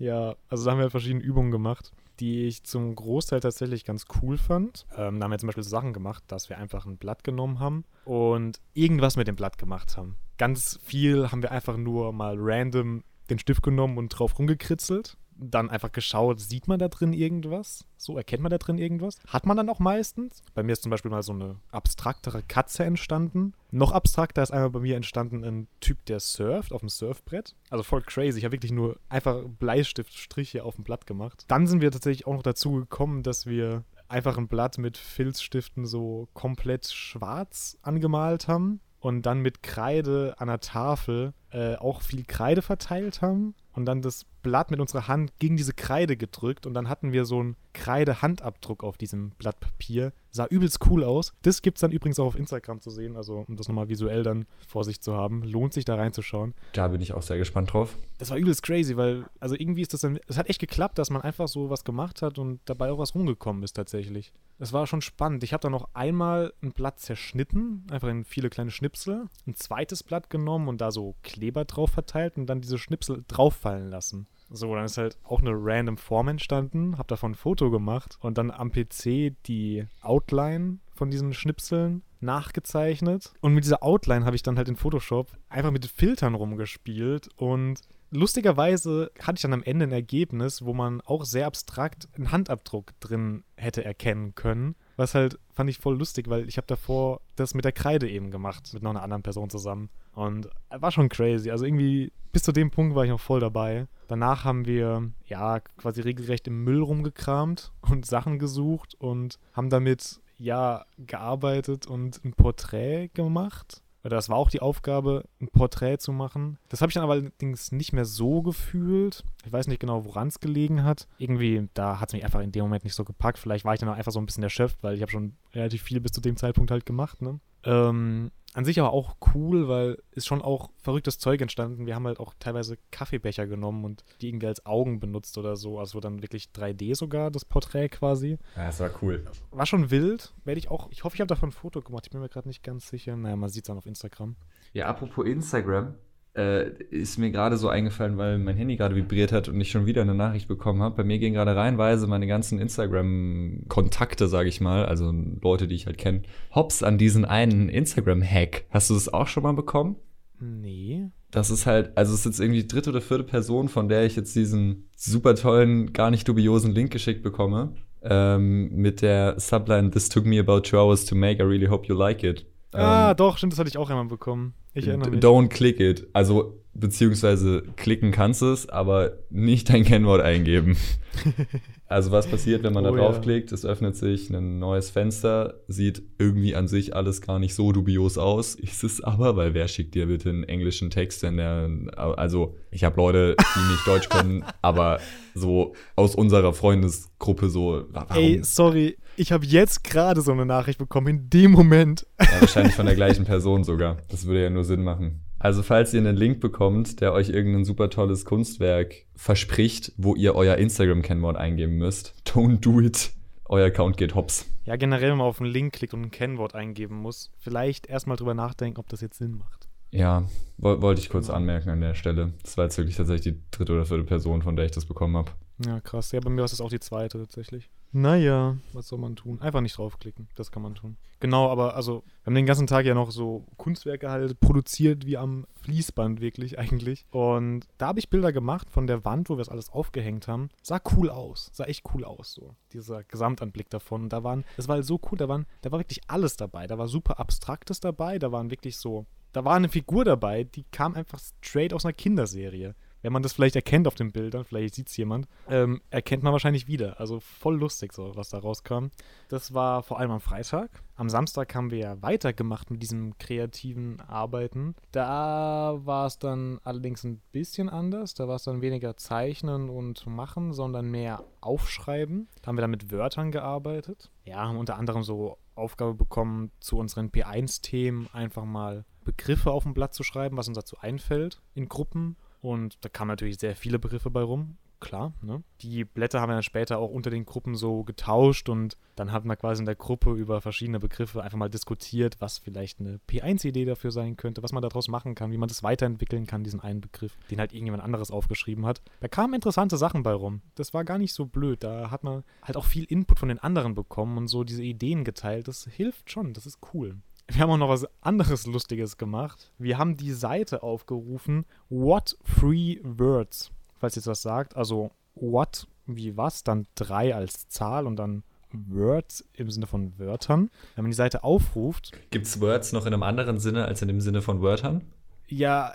[0.00, 4.38] ja, also da haben wir verschiedene Übungen gemacht, die ich zum Großteil tatsächlich ganz cool
[4.38, 4.86] fand.
[4.96, 7.60] Ähm, da haben wir zum Beispiel so Sachen gemacht, dass wir einfach ein Blatt genommen
[7.60, 10.16] haben und irgendwas mit dem Blatt gemacht haben.
[10.38, 15.16] Ganz viel haben wir einfach nur mal random den Stift genommen und drauf rumgekritzelt.
[15.38, 17.84] Dann einfach geschaut, sieht man da drin irgendwas?
[17.96, 19.18] So, erkennt man da drin irgendwas?
[19.26, 20.42] Hat man dann auch meistens.
[20.54, 23.52] Bei mir ist zum Beispiel mal so eine abstraktere Katze entstanden.
[23.70, 27.54] Noch abstrakter ist einmal bei mir entstanden ein Typ, der surft auf dem Surfbrett.
[27.70, 28.38] Also voll crazy.
[28.38, 31.44] Ich habe wirklich nur einfach Bleistiftstriche auf dem Blatt gemacht.
[31.48, 35.86] Dann sind wir tatsächlich auch noch dazu gekommen, dass wir einfach ein Blatt mit Filzstiften
[35.86, 42.24] so komplett schwarz angemalt haben und dann mit Kreide an der Tafel äh, auch viel
[42.24, 46.74] Kreide verteilt haben und dann das Blatt mit unserer Hand gegen diese Kreide gedrückt und
[46.74, 50.12] dann hatten wir so einen Kreide-Handabdruck auf diesem Blatt Papier.
[50.30, 51.32] Sah übelst cool aus.
[51.42, 54.22] Das gibt es dann übrigens auch auf Instagram zu sehen, also um das nochmal visuell
[54.22, 55.42] dann vor sich zu haben.
[55.42, 56.54] Lohnt sich da reinzuschauen.
[56.74, 57.96] Da bin ich auch sehr gespannt drauf.
[58.18, 61.10] Das war übelst crazy, weil, also irgendwie ist das dann, es hat echt geklappt, dass
[61.10, 64.32] man einfach so was gemacht hat und dabei auch was rumgekommen ist tatsächlich.
[64.60, 65.42] Das war schon spannend.
[65.42, 70.04] Ich habe dann noch einmal ein Blatt zerschnitten, einfach in viele kleine Schnipsel, ein zweites
[70.04, 74.28] Blatt genommen und da so Kleber drauf verteilt und dann diese Schnipsel drauffallen lassen.
[74.48, 78.38] So, dann ist halt auch eine random Form entstanden, hab davon ein Foto gemacht und
[78.38, 83.32] dann am PC die Outline von diesen Schnipseln nachgezeichnet.
[83.40, 87.80] Und mit dieser Outline habe ich dann halt in Photoshop einfach mit Filtern rumgespielt und
[88.10, 92.92] lustigerweise hatte ich dann am Ende ein Ergebnis, wo man auch sehr abstrakt einen Handabdruck
[93.00, 94.76] drin hätte erkennen können.
[94.96, 98.30] Was halt fand ich voll lustig, weil ich habe davor das mit der Kreide eben
[98.30, 99.90] gemacht, mit noch einer anderen Person zusammen.
[100.14, 101.50] Und war schon crazy.
[101.50, 103.86] Also irgendwie bis zu dem Punkt war ich noch voll dabei.
[104.08, 110.20] Danach haben wir ja quasi regelrecht im Müll rumgekramt und Sachen gesucht und haben damit
[110.38, 113.82] ja gearbeitet und ein Porträt gemacht.
[114.08, 116.58] Das war auch die Aufgabe, ein Porträt zu machen.
[116.68, 119.24] Das habe ich dann allerdings nicht mehr so gefühlt.
[119.44, 121.08] Ich weiß nicht genau, woran es gelegen hat.
[121.18, 123.38] Irgendwie, da hat es mich einfach in dem Moment nicht so gepackt.
[123.38, 125.82] Vielleicht war ich dann auch einfach so ein bisschen erschöpft, weil ich habe schon relativ
[125.82, 127.22] viel bis zu dem Zeitpunkt halt gemacht.
[127.22, 127.40] Ne?
[127.66, 131.84] Ähm, an sich aber auch cool, weil ist schon auch verrücktes Zeug entstanden.
[131.84, 135.78] Wir haben halt auch teilweise Kaffeebecher genommen und die irgendwie als Augen benutzt oder so.
[135.78, 138.38] Also dann wirklich 3D sogar, das Porträt quasi.
[138.56, 139.26] Ja, das war cool.
[139.50, 140.32] War schon wild.
[140.44, 142.06] Werde ich auch, ich hoffe, ich habe davon ein Foto gemacht.
[142.06, 143.14] Ich bin mir gerade nicht ganz sicher.
[143.14, 144.36] Naja, man sieht es dann auf Instagram.
[144.72, 145.94] Ja, apropos Instagram
[146.36, 149.86] äh, ist mir gerade so eingefallen, weil mein Handy gerade vibriert hat und ich schon
[149.86, 150.96] wieder eine Nachricht bekommen habe.
[150.96, 155.86] Bei mir gehen gerade reihenweise meine ganzen Instagram-Kontakte, sage ich mal, also Leute, die ich
[155.86, 156.22] halt kenne,
[156.54, 158.64] hops an diesen einen Instagram-Hack.
[158.70, 159.96] Hast du das auch schon mal bekommen?
[160.40, 161.10] Nee.
[161.30, 164.04] Das ist halt, also es ist jetzt irgendwie die dritte oder vierte Person, von der
[164.04, 167.74] ich jetzt diesen super tollen, gar nicht dubiosen Link geschickt bekomme.
[168.02, 171.88] Ähm, mit der Subline This took me about two hours to make, I really hope
[171.88, 172.46] you like it.
[172.72, 174.54] Ah, ähm, doch, stimmt, das hatte ich auch einmal bekommen.
[174.74, 175.20] Ich erinnere mich.
[175.20, 176.06] Don't click it.
[176.12, 180.76] Also, beziehungsweise klicken kannst du es, aber nicht dein Kennwort eingeben.
[181.88, 183.50] also, was passiert, wenn man oh, da draufklickt?
[183.50, 183.54] Ja.
[183.54, 188.18] Es öffnet sich ein neues Fenster, sieht irgendwie an sich alles gar nicht so dubios
[188.18, 188.56] aus.
[188.56, 192.82] Ist es aber, weil wer schickt dir bitte einen englischen Text, wenn der, also, ich
[192.82, 194.98] habe Leute, die nicht Deutsch können, aber
[195.34, 197.84] so aus unserer Freundesgruppe so.
[197.90, 198.16] Warum?
[198.16, 202.04] Ey, sorry, ich habe jetzt gerade so eine Nachricht bekommen, in dem Moment.
[202.20, 203.98] Ja, wahrscheinlich von der gleichen Person sogar.
[204.08, 205.25] Das würde ja nur Sinn machen.
[205.46, 210.34] Also, falls ihr einen Link bekommt, der euch irgendein super tolles Kunstwerk verspricht, wo ihr
[210.34, 213.12] euer Instagram-Kennwort eingeben müsst, don't do it.
[213.44, 214.50] Euer Account geht hops.
[214.64, 218.16] Ja, generell, wenn man auf einen Link klickt und ein Kennwort eingeben muss, vielleicht erstmal
[218.16, 219.68] drüber nachdenken, ob das jetzt Sinn macht.
[219.92, 220.24] Ja,
[220.58, 222.32] wollte ich kurz anmerken an der Stelle.
[222.42, 225.16] Das war jetzt wirklich tatsächlich die dritte oder vierte Person, von der ich das bekommen
[225.16, 225.30] habe.
[225.64, 226.10] Ja, krass.
[226.10, 227.70] Ja, bei mir war es auch die zweite tatsächlich.
[227.92, 229.40] Naja, was soll man tun?
[229.40, 230.28] Einfach nicht draufklicken.
[230.34, 230.96] Das kann man tun.
[231.20, 235.16] Genau, aber also, wir haben den ganzen Tag ja noch so Kunstwerke halt produziert, wie
[235.16, 237.06] am Fließband wirklich eigentlich.
[237.10, 240.50] Und da habe ich Bilder gemacht von der Wand, wo wir es alles aufgehängt haben.
[240.62, 241.50] Sah cool aus.
[241.52, 242.54] Sah echt cool aus, so.
[242.72, 244.04] Dieser Gesamtanblick davon.
[244.04, 246.66] Und da waren, das war halt so cool, da, waren, da war wirklich alles dabei.
[246.66, 250.64] Da war super Abstraktes dabei, da waren wirklich so da war eine Figur dabei, die
[250.72, 252.74] kam einfach straight aus einer Kinderserie
[253.06, 256.32] wenn man das vielleicht erkennt auf den Bildern, vielleicht sieht es jemand, ähm, erkennt man
[256.32, 256.98] wahrscheinlich wieder.
[256.98, 258.86] Also voll lustig, so was da rauskam.
[259.28, 260.82] Das war vor allem am Freitag.
[260.96, 264.74] Am Samstag haben wir ja weitergemacht mit diesem kreativen Arbeiten.
[264.90, 268.14] Da war es dann allerdings ein bisschen anders.
[268.14, 272.26] Da war es dann weniger Zeichnen und Machen, sondern mehr Aufschreiben.
[272.42, 274.10] Da haben wir dann mit Wörtern gearbeitet.
[274.24, 279.74] Ja, haben unter anderem so Aufgabe bekommen, zu unseren P1-Themen einfach mal Begriffe auf dem
[279.74, 283.78] Blatt zu schreiben, was uns dazu einfällt, in Gruppen und da kamen natürlich sehr viele
[283.78, 284.56] Begriffe bei rum.
[284.78, 285.42] Klar, ne?
[285.62, 289.24] Die Blätter haben wir dann später auch unter den Gruppen so getauscht und dann hat
[289.24, 293.64] man quasi in der Gruppe über verschiedene Begriffe einfach mal diskutiert, was vielleicht eine P1-Idee
[293.64, 296.82] dafür sein könnte, was man daraus machen kann, wie man das weiterentwickeln kann, diesen einen
[296.82, 298.82] Begriff, den halt irgendjemand anderes aufgeschrieben hat.
[299.00, 300.42] Da kamen interessante Sachen bei rum.
[300.56, 301.64] Das war gar nicht so blöd.
[301.64, 305.04] Da hat man halt auch viel Input von den anderen bekommen und so diese Ideen
[305.04, 305.48] geteilt.
[305.48, 306.98] Das hilft schon, das ist cool.
[307.28, 309.50] Wir haben auch noch was anderes Lustiges gemacht.
[309.58, 314.56] Wir haben die Seite aufgerufen, What Free Words, falls ihr das sagt.
[314.56, 320.50] Also What wie was, dann drei als Zahl und dann Words im Sinne von Wörtern.
[320.74, 321.92] Wenn man die Seite aufruft.
[322.10, 324.82] Gibt es Words noch in einem anderen Sinne als in dem Sinne von Wörtern?
[325.28, 325.74] Ja,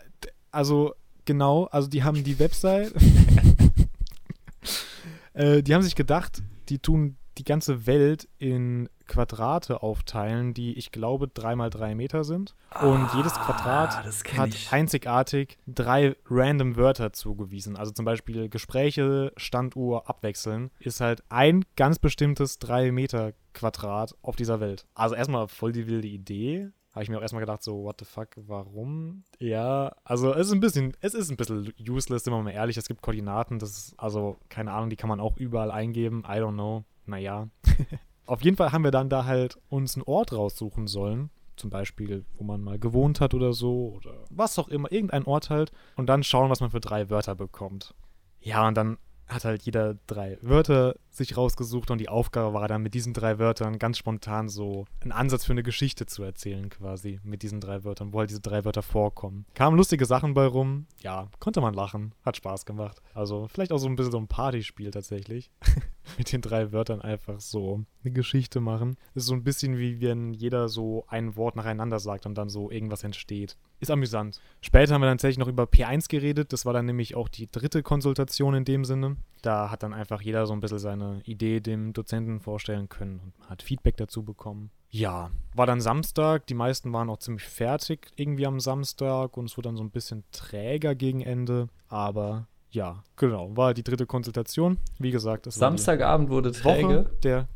[0.52, 2.94] also genau, also die haben die Website.
[5.34, 10.92] äh, die haben sich gedacht, die tun die ganze Welt in Quadrate aufteilen, die ich
[10.94, 12.56] glaube 3 mal 3 Meter sind.
[12.82, 14.72] Und jedes Quadrat Ah, das kenn hat ich.
[14.72, 17.76] einzigartig drei random Wörter zugewiesen.
[17.76, 24.38] Also zum Beispiel Gespräche, Standuhr, abwechseln ist halt ein ganz bestimmtes 3 Meter Quadrat auf
[24.38, 24.86] dieser Welt.
[24.96, 26.70] Also erstmal voll die wilde Idee.
[26.94, 29.24] Habe ich mir auch erstmal gedacht, so, what the fuck, warum?
[29.40, 32.78] Ja, also es ist ein bisschen, es ist ein bisschen useless, sind wir mal ehrlich.
[32.78, 36.24] Es gibt Koordinaten, das ist, also, keine Ahnung, die kann man auch überall eingeben.
[36.28, 36.84] I don't know.
[37.06, 37.48] Naja.
[38.26, 41.30] Auf jeden Fall haben wir dann da halt uns einen Ort raussuchen sollen.
[41.58, 43.98] Zum Beispiel, wo man mal gewohnt hat oder so.
[43.98, 44.92] Oder was auch immer.
[44.92, 45.72] Irgendein Ort halt.
[45.96, 47.94] Und dann schauen, was man für drei Wörter bekommt.
[48.40, 48.98] Ja, und dann
[49.32, 53.40] hat halt jeder drei Wörter sich rausgesucht und die Aufgabe war dann mit diesen drei
[53.40, 57.84] Wörtern ganz spontan so einen Ansatz für eine Geschichte zu erzählen quasi mit diesen drei
[57.84, 59.46] Wörtern, wo halt diese drei Wörter vorkommen.
[59.54, 63.02] Kamen lustige Sachen bei rum, ja, konnte man lachen, hat Spaß gemacht.
[63.14, 65.50] Also vielleicht auch so ein bisschen so ein Partyspiel tatsächlich.
[66.18, 68.98] mit den drei Wörtern einfach so eine Geschichte machen.
[69.14, 72.72] Ist so ein bisschen wie wenn jeder so ein Wort nacheinander sagt und dann so
[72.72, 73.58] irgendwas entsteht.
[73.80, 74.40] Ist amüsant.
[74.62, 76.54] Später haben wir dann tatsächlich noch über P1 geredet.
[76.54, 79.18] Das war dann nämlich auch die dritte Konsultation in dem Sinne.
[79.42, 83.50] Da hat dann einfach jeder so ein bisschen seine Idee dem Dozenten vorstellen können und
[83.50, 84.72] hat Feedback dazu bekommen.
[84.94, 86.46] Ja, war dann Samstag.
[86.48, 89.90] Die meisten waren auch ziemlich fertig irgendwie am Samstag und es wurde dann so ein
[89.90, 91.70] bisschen träger gegen Ende.
[91.88, 94.78] Aber ja, genau, war die dritte Konsultation.
[94.98, 97.10] Wie gesagt, es Samstagabend wurde Woche träge.
[97.24, 97.48] der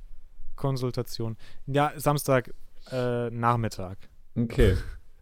[0.56, 1.38] Konsultation.
[1.68, 2.54] Ja, Samstag
[2.92, 3.98] äh, Nachmittag.
[4.38, 4.76] Okay.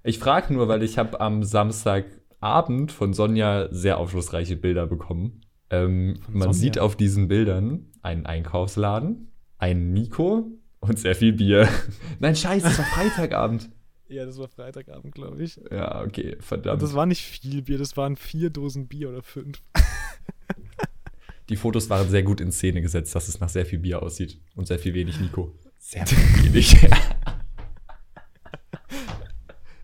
[0.04, 5.42] Ich frage nur, weil ich habe am Samstagabend von Sonja sehr aufschlussreiche Bilder bekommen.
[5.70, 11.70] Ähm, man sieht auf diesen Bildern einen Einkaufsladen, einen Nico und sehr viel Bier.
[12.20, 13.70] Nein, scheiße, es war Freitagabend.
[14.14, 15.60] Ja, das war Freitagabend, glaube ich.
[15.72, 16.76] Ja, okay, verdammt.
[16.76, 19.60] Und das war nicht viel Bier, das waren vier Dosen Bier oder fünf.
[21.50, 24.40] Die Fotos waren sehr gut in Szene gesetzt, dass es nach sehr viel Bier aussieht
[24.56, 25.52] und sehr viel wenig Nico.
[25.80, 26.06] Sehr
[26.44, 26.78] wenig.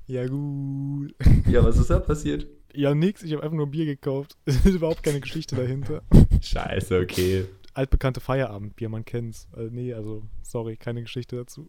[0.06, 1.16] Ja, gut.
[1.48, 2.48] ja, was ist da passiert?
[2.74, 4.38] Ja, nix, ich habe einfach nur Bier gekauft.
[4.46, 6.04] Es ist überhaupt keine Geschichte dahinter.
[6.40, 7.46] Scheiße, okay.
[7.74, 9.48] Altbekannte Feierabendbier, man kennt's.
[9.58, 11.68] Äh, nee, also, sorry, keine Geschichte dazu.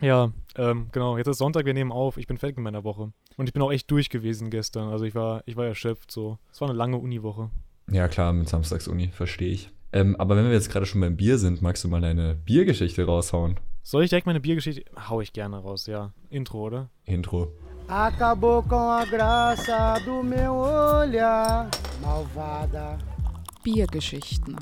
[0.00, 2.16] Ja, ähm, genau, jetzt ist Sonntag, wir nehmen auf.
[2.16, 3.12] Ich bin fertig mit meiner Woche.
[3.36, 4.88] Und ich bin auch echt durch gewesen gestern.
[4.88, 6.38] Also ich war, ich war erschöpft so.
[6.52, 7.50] Es war eine lange Uniwoche.
[7.90, 9.70] Ja, klar, mit Samstagsuni, verstehe ich.
[9.92, 13.04] Ähm, aber wenn wir jetzt gerade schon beim Bier sind, magst du mal deine Biergeschichte
[13.04, 13.58] raushauen?
[13.82, 14.84] Soll ich direkt meine Biergeschichte?
[15.08, 16.12] Hau ich gerne raus, ja.
[16.28, 16.90] Intro, oder?
[17.04, 17.52] Intro.
[17.88, 21.70] Acabou com a graça do meu olhar,
[22.02, 22.98] malvada.
[23.64, 24.56] Biergeschichten.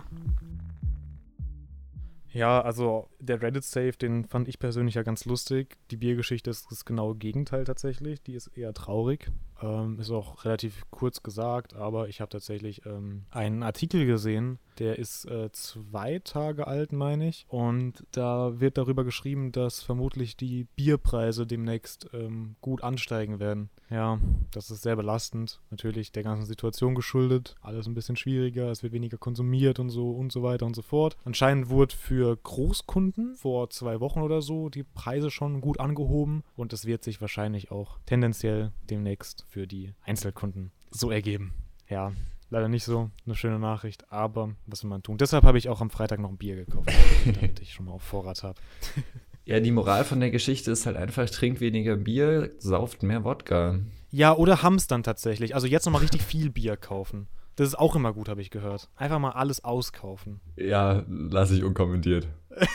[2.37, 5.79] Ja, also der Reddit-Save, den fand ich persönlich ja ganz lustig.
[5.91, 8.23] Die Biergeschichte ist das genaue Gegenteil tatsächlich.
[8.25, 9.31] Die ist eher traurig.
[9.63, 14.99] Ähm, ist auch relativ kurz gesagt, aber ich habe tatsächlich ähm, einen Artikel gesehen, der
[14.99, 17.47] ist äh, zwei Tage alt, meine ich.
[17.49, 23.71] Und da wird darüber geschrieben, dass vermutlich die Bierpreise demnächst ähm, gut ansteigen werden.
[23.89, 24.19] Ja,
[24.51, 25.61] das ist sehr belastend.
[25.71, 27.55] Natürlich der ganzen Situation geschuldet.
[27.63, 30.83] Alles ein bisschen schwieriger, es wird weniger konsumiert und so und so weiter und so
[30.83, 31.17] fort.
[31.25, 36.73] Anscheinend wurde für Großkunden vor zwei Wochen oder so die Preise schon gut angehoben und
[36.73, 41.55] es wird sich wahrscheinlich auch tendenziell demnächst für die Einzelkunden so ergeben.
[41.89, 42.13] Ja,
[42.51, 45.19] leider nicht so eine schöne Nachricht, aber was will man tun?
[45.19, 46.91] Deshalb habe ich auch am Freitag noch ein Bier gekauft,
[47.25, 48.61] damit ich schon mal auf Vorrat habe.
[49.49, 53.79] Ja, die Moral von der Geschichte ist halt einfach, trinkt weniger Bier, sauft mehr Wodka.
[54.11, 55.55] Ja, oder hamstern tatsächlich.
[55.55, 57.29] Also jetzt nochmal richtig viel Bier kaufen.
[57.55, 58.91] Das ist auch immer gut, habe ich gehört.
[58.97, 60.41] Einfach mal alles auskaufen.
[60.57, 62.27] Ja, lasse ich unkommentiert.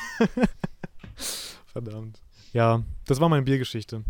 [1.66, 2.22] Verdammt.
[2.54, 4.06] Ja, das war meine Biergeschichte.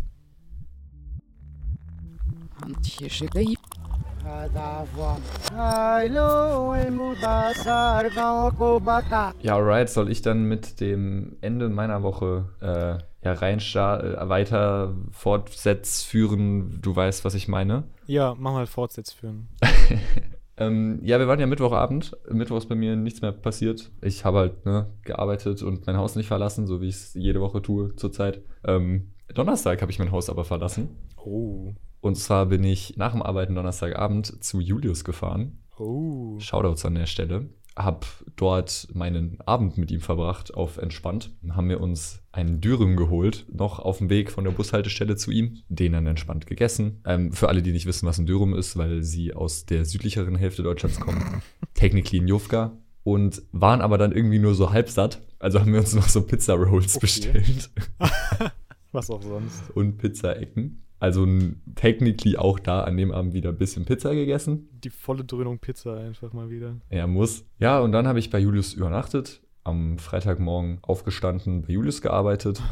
[8.14, 9.34] Vão ocupar.
[9.40, 14.94] Ja, alright, soll ich dann mit dem Ende meiner Woche äh, ja rein äh, weiter
[15.10, 16.78] fortsetzführen?
[16.80, 17.84] Du weißt, was ich meine.
[18.06, 19.48] Ja, mach mal Fortsetz führen.
[20.58, 22.16] Ähm, ja, wir waren ja Mittwochabend.
[22.30, 23.90] Mittwoch ist bei mir nichts mehr passiert.
[24.02, 27.40] Ich habe halt ne, gearbeitet und mein Haus nicht verlassen, so wie ich es jede
[27.40, 28.42] Woche tue zurzeit.
[28.64, 30.90] Ähm, Donnerstag habe ich mein Haus aber verlassen.
[31.16, 31.72] Oh.
[32.02, 35.60] Und zwar bin ich nach dem Arbeiten Donnerstagabend zu Julius gefahren.
[35.78, 36.38] Oh.
[36.38, 37.48] Shoutouts an der Stelle.
[37.76, 38.04] Hab
[38.36, 41.30] dort meinen Abend mit ihm verbracht, auf entspannt.
[41.52, 45.62] Haben wir uns einen Dürüm geholt, noch auf dem Weg von der Bushaltestelle zu ihm.
[45.68, 47.00] Den dann entspannt gegessen.
[47.06, 50.36] Ähm, für alle, die nicht wissen, was ein Dürüm ist, weil sie aus der südlicheren
[50.36, 51.40] Hälfte Deutschlands kommen.
[51.74, 52.76] Technically in Jufka.
[53.04, 55.22] Und waren aber dann irgendwie nur so halb satt.
[55.38, 57.00] Also haben wir uns noch so Pizza Rolls Okay.
[57.06, 57.70] bestellt
[58.92, 59.62] Was auch sonst.
[59.74, 60.82] und Pizza-Ecken.
[61.02, 61.26] Also
[61.74, 64.68] technically auch da an dem Abend wieder ein bisschen Pizza gegessen.
[64.84, 66.76] Die volle Dröhnung Pizza einfach mal wieder.
[66.90, 67.44] Er muss.
[67.58, 72.62] Ja, und dann habe ich bei Julius übernachtet am Freitagmorgen aufgestanden, bei Julius gearbeitet.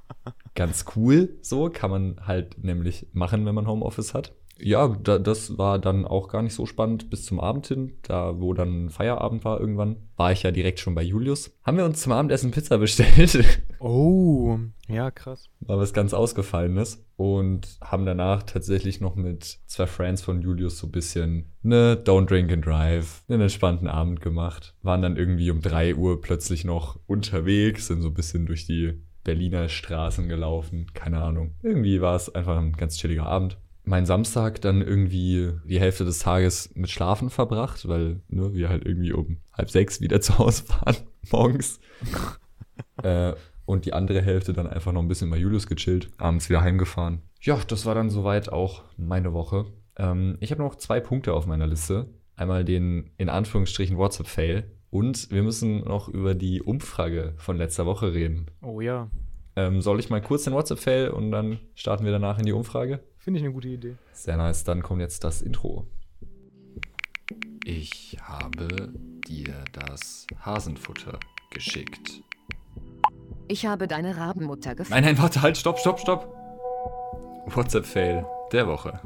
[0.54, 4.34] Ganz cool, so kann man halt nämlich machen, wenn man Homeoffice hat.
[4.60, 8.40] Ja, da, das war dann auch gar nicht so spannend bis zum Abend hin, da
[8.40, 11.52] wo dann Feierabend war irgendwann, war ich ja direkt schon bei Julius.
[11.62, 13.60] Haben wir uns zum Abendessen Pizza bestellt.
[13.80, 15.50] Oh, ja, krass.
[15.60, 20.88] war was ganz Ausgefallenes und haben danach tatsächlich noch mit zwei Friends von Julius so
[20.88, 24.74] ein bisschen ne Don't Drink and Drive, einen entspannten Abend gemacht.
[24.82, 29.00] Waren dann irgendwie um 3 Uhr plötzlich noch unterwegs, sind so ein bisschen durch die
[29.22, 31.54] Berliner Straßen gelaufen, keine Ahnung.
[31.62, 33.58] Irgendwie war es einfach ein ganz chilliger Abend.
[33.88, 38.84] Mein Samstag dann irgendwie die Hälfte des Tages mit Schlafen verbracht, weil ne, wir halt
[38.84, 40.96] irgendwie um halb sechs wieder zu Hause waren
[41.32, 41.80] morgens.
[43.02, 43.32] äh,
[43.64, 47.22] und die andere Hälfte dann einfach noch ein bisschen bei Julius gechillt, abends wieder heimgefahren.
[47.40, 49.64] Ja, das war dann soweit auch meine Woche.
[49.96, 52.08] Ähm, ich habe noch zwei Punkte auf meiner Liste.
[52.36, 58.12] Einmal den in Anführungsstrichen WhatsApp-Fail und wir müssen noch über die Umfrage von letzter Woche
[58.12, 58.50] reden.
[58.60, 59.10] Oh ja,
[59.56, 63.00] Ähm, soll ich mal kurz den WhatsApp-Fail und dann starten wir danach in die Umfrage?
[63.28, 63.96] Finde ich eine gute Idee.
[64.14, 65.86] Sehr nice, dann kommt jetzt das Intro.
[67.62, 68.90] Ich habe
[69.28, 71.18] dir das Hasenfutter
[71.50, 72.22] geschickt.
[73.46, 74.94] Ich habe deine Rabenmutter gefunden.
[74.94, 76.34] Nein, nein, warte, halt, stopp, stopp, stopp.
[77.54, 78.98] WhatsApp-Fail der Woche.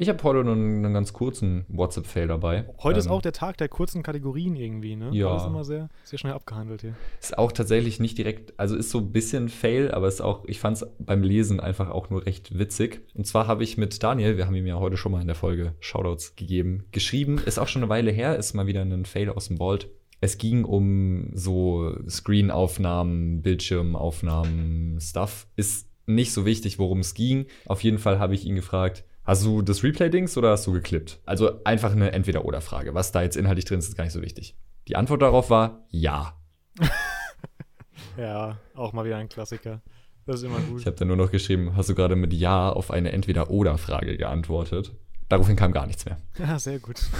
[0.00, 2.66] Ich habe heute noch einen, einen ganz kurzen WhatsApp-Fail dabei.
[2.84, 5.10] Heute ist Ähm, auch der Tag der kurzen Kategorien irgendwie, ne?
[5.12, 5.32] Ja.
[5.32, 6.94] Das ist immer sehr, sehr schnell abgehandelt hier.
[7.20, 10.60] Ist auch tatsächlich nicht direkt, also ist so ein bisschen Fail, aber ist auch, ich
[10.60, 13.00] fand es beim Lesen einfach auch nur recht witzig.
[13.14, 15.34] Und zwar habe ich mit Daniel, wir haben ihm ja heute schon mal in der
[15.34, 19.30] Folge Shoutouts gegeben, geschrieben, ist auch schon eine Weile her, ist mal wieder ein Fail
[19.30, 19.90] aus dem Vault.
[20.20, 25.48] Es ging um so Screenaufnahmen, Bildschirmaufnahmen, Stuff.
[25.56, 27.46] Ist nicht so wichtig, worum es ging.
[27.66, 31.20] Auf jeden Fall habe ich ihn gefragt, hast du das Replay-Dings oder hast du geklippt?
[31.26, 32.94] Also einfach eine Entweder-Oder-Frage.
[32.94, 34.56] Was da jetzt inhaltlich drin ist, ist gar nicht so wichtig.
[34.88, 36.34] Die Antwort darauf war ja.
[38.16, 39.80] Ja, auch mal wieder ein Klassiker.
[40.26, 40.80] Das ist immer gut.
[40.80, 44.92] Ich habe dann nur noch geschrieben, hast du gerade mit Ja auf eine Entweder-Oder-Frage geantwortet?
[45.28, 46.16] Daraufhin kam gar nichts mehr.
[46.38, 47.00] Ja, sehr gut.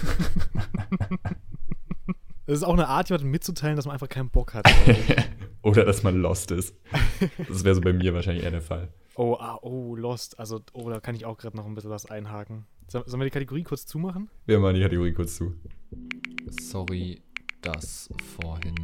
[2.47, 4.65] Das ist auch eine Art, jemandem mitzuteilen, dass man einfach keinen Bock hat.
[5.61, 6.75] Oder dass man lost ist.
[7.47, 8.89] Das wäre so bei mir wahrscheinlich eher der Fall.
[9.19, 10.39] Oh, ah, oh, Lost.
[10.41, 12.65] Also, oh, da kann ich auch gerade noch ein bisschen was einhaken.
[12.89, 14.31] Soll- Sollen wir die Kategorie kurz zumachen?
[14.47, 15.55] Wir machen die Kategorie kurz zu.
[16.61, 17.21] Sorry,
[17.61, 18.75] das vorhin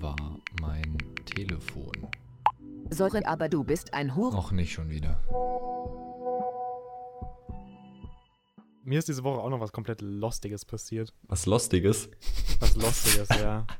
[0.00, 0.16] war
[0.60, 1.92] mein Telefon.
[2.90, 4.32] Sorry, aber du bist ein Hure.
[4.34, 5.20] Noch nicht schon wieder.
[8.86, 11.14] Mir ist diese Woche auch noch was komplett Lostiges passiert.
[11.22, 12.10] Was Lostiges?
[12.60, 13.66] Was Lostiges, ja.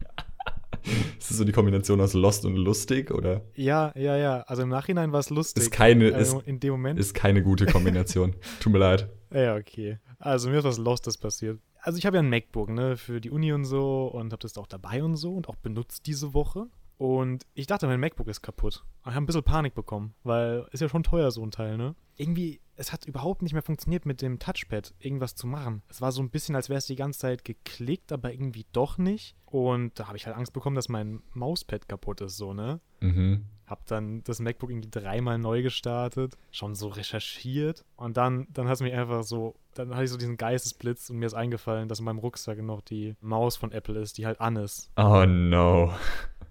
[1.19, 3.11] Ist das so die Kombination aus Lost und lustig?
[3.11, 4.41] Oder Ja, ja, ja.
[4.43, 5.65] Also im Nachhinein war es lustig.
[5.65, 6.99] ist keine, ist, also in dem Moment.
[6.99, 8.35] ist keine gute Kombination.
[8.61, 9.09] Tut mir leid.
[9.33, 9.99] Ja, okay.
[10.19, 11.59] Also mir ist was Lostes passiert.
[11.81, 14.57] Also ich habe ja ein MacBook, ne, für die Uni und so und habe das
[14.57, 16.67] auch dabei und so und auch benutzt diese Woche.
[16.97, 18.85] Und ich dachte, mein MacBook ist kaputt.
[19.01, 21.95] Ich habe ein bisschen Panik bekommen, weil ist ja schon teuer so ein Teil, ne?
[22.17, 25.83] Irgendwie, es hat überhaupt nicht mehr funktioniert mit dem Touchpad, irgendwas zu machen.
[25.89, 28.99] Es war so ein bisschen, als wäre es die ganze Zeit geklickt, aber irgendwie doch
[28.99, 29.35] nicht.
[29.47, 32.81] Und da habe ich halt Angst bekommen, dass mein Mauspad kaputt ist, so, ne?
[33.01, 33.47] Mhm.
[33.67, 38.75] Hab dann das MacBook irgendwie dreimal neu gestartet, schon so recherchiert und dann, dann hat
[38.75, 41.99] es mich einfach so, dann hatte ich so diesen Geistesblitz und mir ist eingefallen, dass
[41.99, 44.91] in meinem Rucksack noch die Maus von Apple ist, die halt an ist.
[44.97, 45.95] Oh no.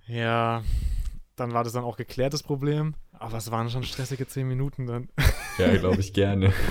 [0.08, 0.64] Ja,
[1.36, 2.94] dann war das dann auch geklärt, das Problem.
[3.14, 5.10] Aber es waren schon stressige 10 Minuten dann.
[5.60, 6.52] Ja, glaube ich gerne.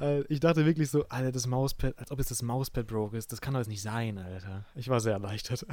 [0.00, 3.32] Äh, Ich dachte wirklich so, Alter, das Mauspad, als ob es das Mauspad broke ist.
[3.32, 4.64] Das kann doch jetzt nicht sein, Alter.
[4.76, 5.66] Ich war sehr erleichtert.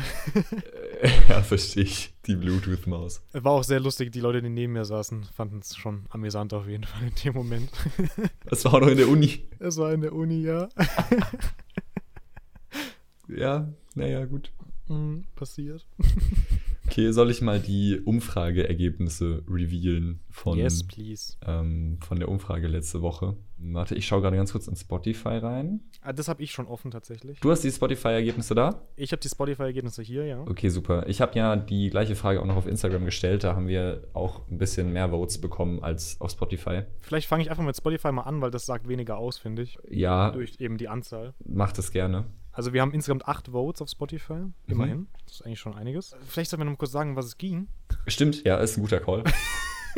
[1.30, 2.16] ja, verstehe ich.
[2.26, 3.22] Die Bluetooth-Maus.
[3.34, 6.68] War auch sehr lustig, die Leute, die neben mir saßen, fanden es schon amüsant auf
[6.68, 7.70] jeden Fall in dem Moment.
[8.46, 9.48] Das war auch noch in der Uni.
[9.60, 10.70] Es war in der Uni, ja.
[13.28, 14.52] Ja, naja, gut.
[14.88, 15.86] Mhm, passiert.
[16.96, 20.88] Okay, soll ich mal die Umfrageergebnisse revealen von, yes,
[21.46, 23.36] ähm, von der Umfrage letzte Woche?
[23.58, 25.82] Warte, ich schaue gerade ganz kurz in Spotify rein.
[26.00, 27.42] Ah, das habe ich schon offen tatsächlich.
[27.42, 28.82] Du hast die Spotify-Ergebnisse da?
[28.96, 30.40] Ich habe die Spotify-Ergebnisse hier, ja.
[30.44, 31.06] Okay, super.
[31.10, 33.44] Ich habe ja die gleiche Frage auch noch auf Instagram gestellt.
[33.44, 36.84] Da haben wir auch ein bisschen mehr Votes bekommen als auf Spotify.
[37.02, 39.78] Vielleicht fange ich einfach mit Spotify mal an, weil das sagt weniger aus, finde ich.
[39.90, 41.34] Ja, Durch eben die Anzahl.
[41.46, 42.24] macht es gerne.
[42.56, 44.46] Also wir haben insgesamt acht Votes auf Spotify.
[44.68, 45.08] Immerhin.
[45.26, 46.16] Das ist eigentlich schon einiges.
[46.26, 47.68] Vielleicht sollten wir noch mal kurz sagen, was es ging.
[48.08, 49.26] Stimmt, ja, ist ein guter Call.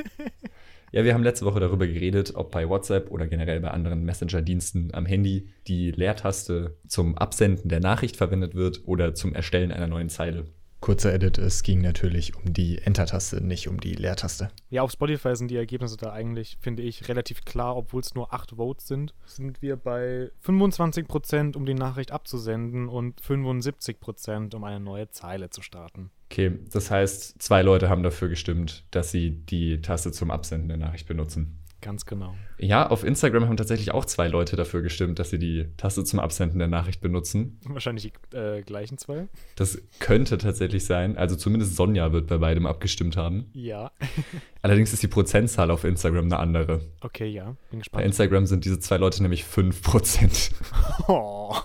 [0.92, 4.92] ja, wir haben letzte Woche darüber geredet, ob bei WhatsApp oder generell bei anderen Messenger-Diensten
[4.94, 10.10] am Handy die Leertaste zum Absenden der Nachricht verwendet wird oder zum Erstellen einer neuen
[10.10, 10.48] Zeile.
[10.80, 14.50] Kurzer Edit, es ging natürlich um die Enter-Taste, nicht um die Leertaste.
[14.70, 18.34] Ja, auf Spotify sind die Ergebnisse da eigentlich, finde ich, relativ klar, obwohl es nur
[18.34, 24.80] 8 Votes sind, sind wir bei 25%, um die Nachricht abzusenden und 75%, um eine
[24.80, 26.12] neue Zeile zu starten.
[26.32, 30.78] Okay, das heißt, zwei Leute haben dafür gestimmt, dass sie die Taste zum Absenden der
[30.78, 31.60] Nachricht benutzen.
[31.82, 32.36] Ganz genau.
[32.58, 36.20] Ja, auf Instagram haben tatsächlich auch zwei Leute dafür gestimmt, dass sie die Taste zum
[36.20, 37.60] Absenden der Nachricht benutzen.
[37.66, 39.28] Wahrscheinlich die äh, gleichen zwei.
[39.56, 41.18] Das könnte tatsächlich sein.
[41.18, 43.52] Also zumindest Sonja wird bei beidem abgestimmt haben.
[43.54, 43.92] Ja.
[44.64, 46.82] Allerdings ist die Prozentzahl auf Instagram eine andere.
[47.02, 47.46] Okay, ja.
[47.46, 48.06] Bin Bei gespannt.
[48.06, 50.52] Instagram sind diese zwei Leute nämlich 5%.
[51.08, 51.56] Oh.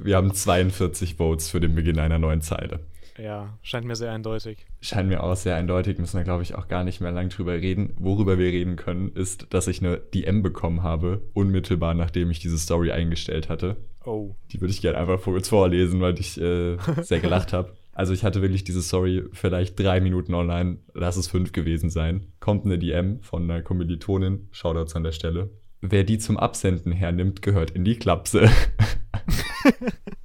[0.00, 2.80] Wir haben 42 Votes für den Beginn einer neuen Zeile.
[3.22, 4.66] Ja, scheint mir sehr eindeutig.
[4.80, 7.52] Scheint mir auch sehr eindeutig, müssen wir, glaube ich, auch gar nicht mehr lang drüber
[7.52, 7.94] reden.
[7.96, 12.58] Worüber wir reden können, ist, dass ich eine DM bekommen habe, unmittelbar nachdem ich diese
[12.58, 13.76] Story eingestellt hatte.
[14.04, 14.34] Oh.
[14.50, 17.72] Die würde ich gerne einfach kurz vorlesen, weil ich äh, sehr gelacht habe.
[17.94, 22.32] Also ich hatte wirklich diese Story vielleicht drei Minuten online, lass es fünf gewesen sein.
[22.40, 25.50] Kommt eine DM von einer Kommilitonin, Shoutouts an der Stelle.
[25.82, 28.48] Wer die zum Absenden hernimmt, gehört in die Klapse.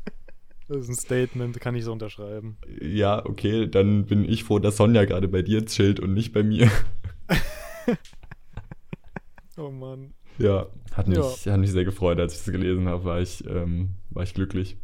[0.68, 2.58] Das ist ein Statement, kann ich so unterschreiben.
[2.82, 6.44] ja, okay, dann bin ich froh, dass Sonja gerade bei dir chillt und nicht bei
[6.44, 6.70] mir.
[9.60, 10.14] Oh Mann.
[10.38, 11.54] Ja, hat mich, Ja.
[11.54, 14.78] hat mich sehr gefreut, als ich das gelesen habe, war ich, ähm, war ich glücklich.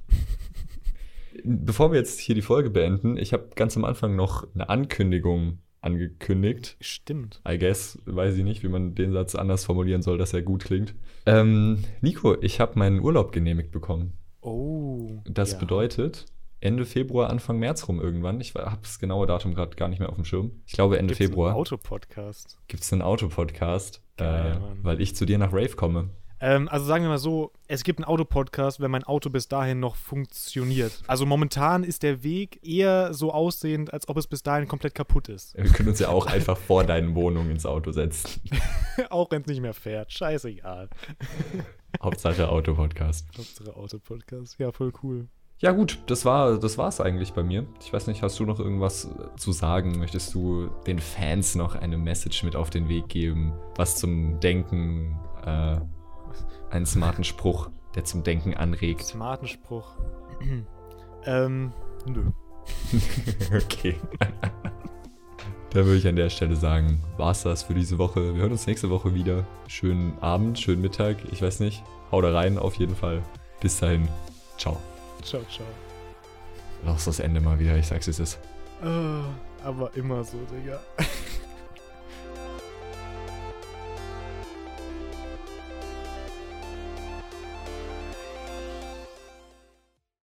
[1.44, 5.60] Bevor wir jetzt hier die Folge beenden, ich habe ganz am Anfang noch eine Ankündigung
[5.82, 6.78] angekündigt.
[6.82, 7.42] Stimmt.
[7.48, 10.64] I guess, weiß ich nicht, wie man den Satz anders formulieren soll, dass er gut
[10.64, 10.96] klingt.
[11.28, 14.14] Ähm, Nico, ich habe meinen Urlaub genehmigt bekommen.
[14.44, 15.22] Oh.
[15.26, 15.58] Das ja.
[15.60, 16.26] bedeutet
[16.60, 18.40] Ende Februar, Anfang März rum irgendwann.
[18.40, 20.52] Ich habe das genaue Datum gerade gar nicht mehr auf dem Schirm.
[20.66, 22.58] Ich glaube Ende Gibt's Februar Einen Autopodcast.
[22.68, 26.10] gibt es einen Autopodcast, äh, weil ich zu dir nach Rave komme.
[26.44, 29.80] Ähm, also sagen wir mal so, es gibt einen Autopodcast, wenn mein Auto bis dahin
[29.80, 31.02] noch funktioniert.
[31.08, 35.30] Also momentan ist der Weg eher so aussehend, als ob es bis dahin komplett kaputt
[35.30, 35.56] ist.
[35.56, 38.42] Wir können uns ja auch einfach vor deinen Wohnungen ins Auto setzen.
[39.10, 40.12] Auch wenn es nicht mehr fährt.
[40.12, 40.90] Scheißegal.
[42.02, 43.28] Hauptsache Autopodcast.
[43.38, 44.60] Hauptsache Autopodcast.
[44.60, 45.28] Ja, voll cool.
[45.60, 47.66] Ja gut, das war das war's eigentlich bei mir.
[47.82, 49.98] Ich weiß nicht, hast du noch irgendwas äh, zu sagen?
[49.98, 53.54] Möchtest du den Fans noch eine Message mit auf den Weg geben?
[53.76, 55.78] Was zum Denken, äh,
[56.70, 59.04] einen smarten Spruch, der zum Denken anregt.
[59.04, 59.96] Smarten Spruch.
[61.26, 61.72] ähm,
[62.06, 62.32] nö.
[63.56, 63.96] okay.
[65.74, 68.36] Dann würde ich an der Stelle sagen, war's das für diese Woche.
[68.36, 69.44] Wir hören uns nächste Woche wieder.
[69.68, 71.82] Schönen Abend, schönen Mittag, ich weiß nicht.
[72.12, 73.24] Hau da rein auf jeden Fall.
[73.60, 74.08] Bis dahin.
[74.60, 74.78] Ciao.
[75.24, 75.66] Ciao, ciao.
[76.86, 78.40] Lass das Ende mal wieder, ich sag's es ist.
[78.84, 79.24] Ah,
[79.64, 80.80] aber immer so, Digga.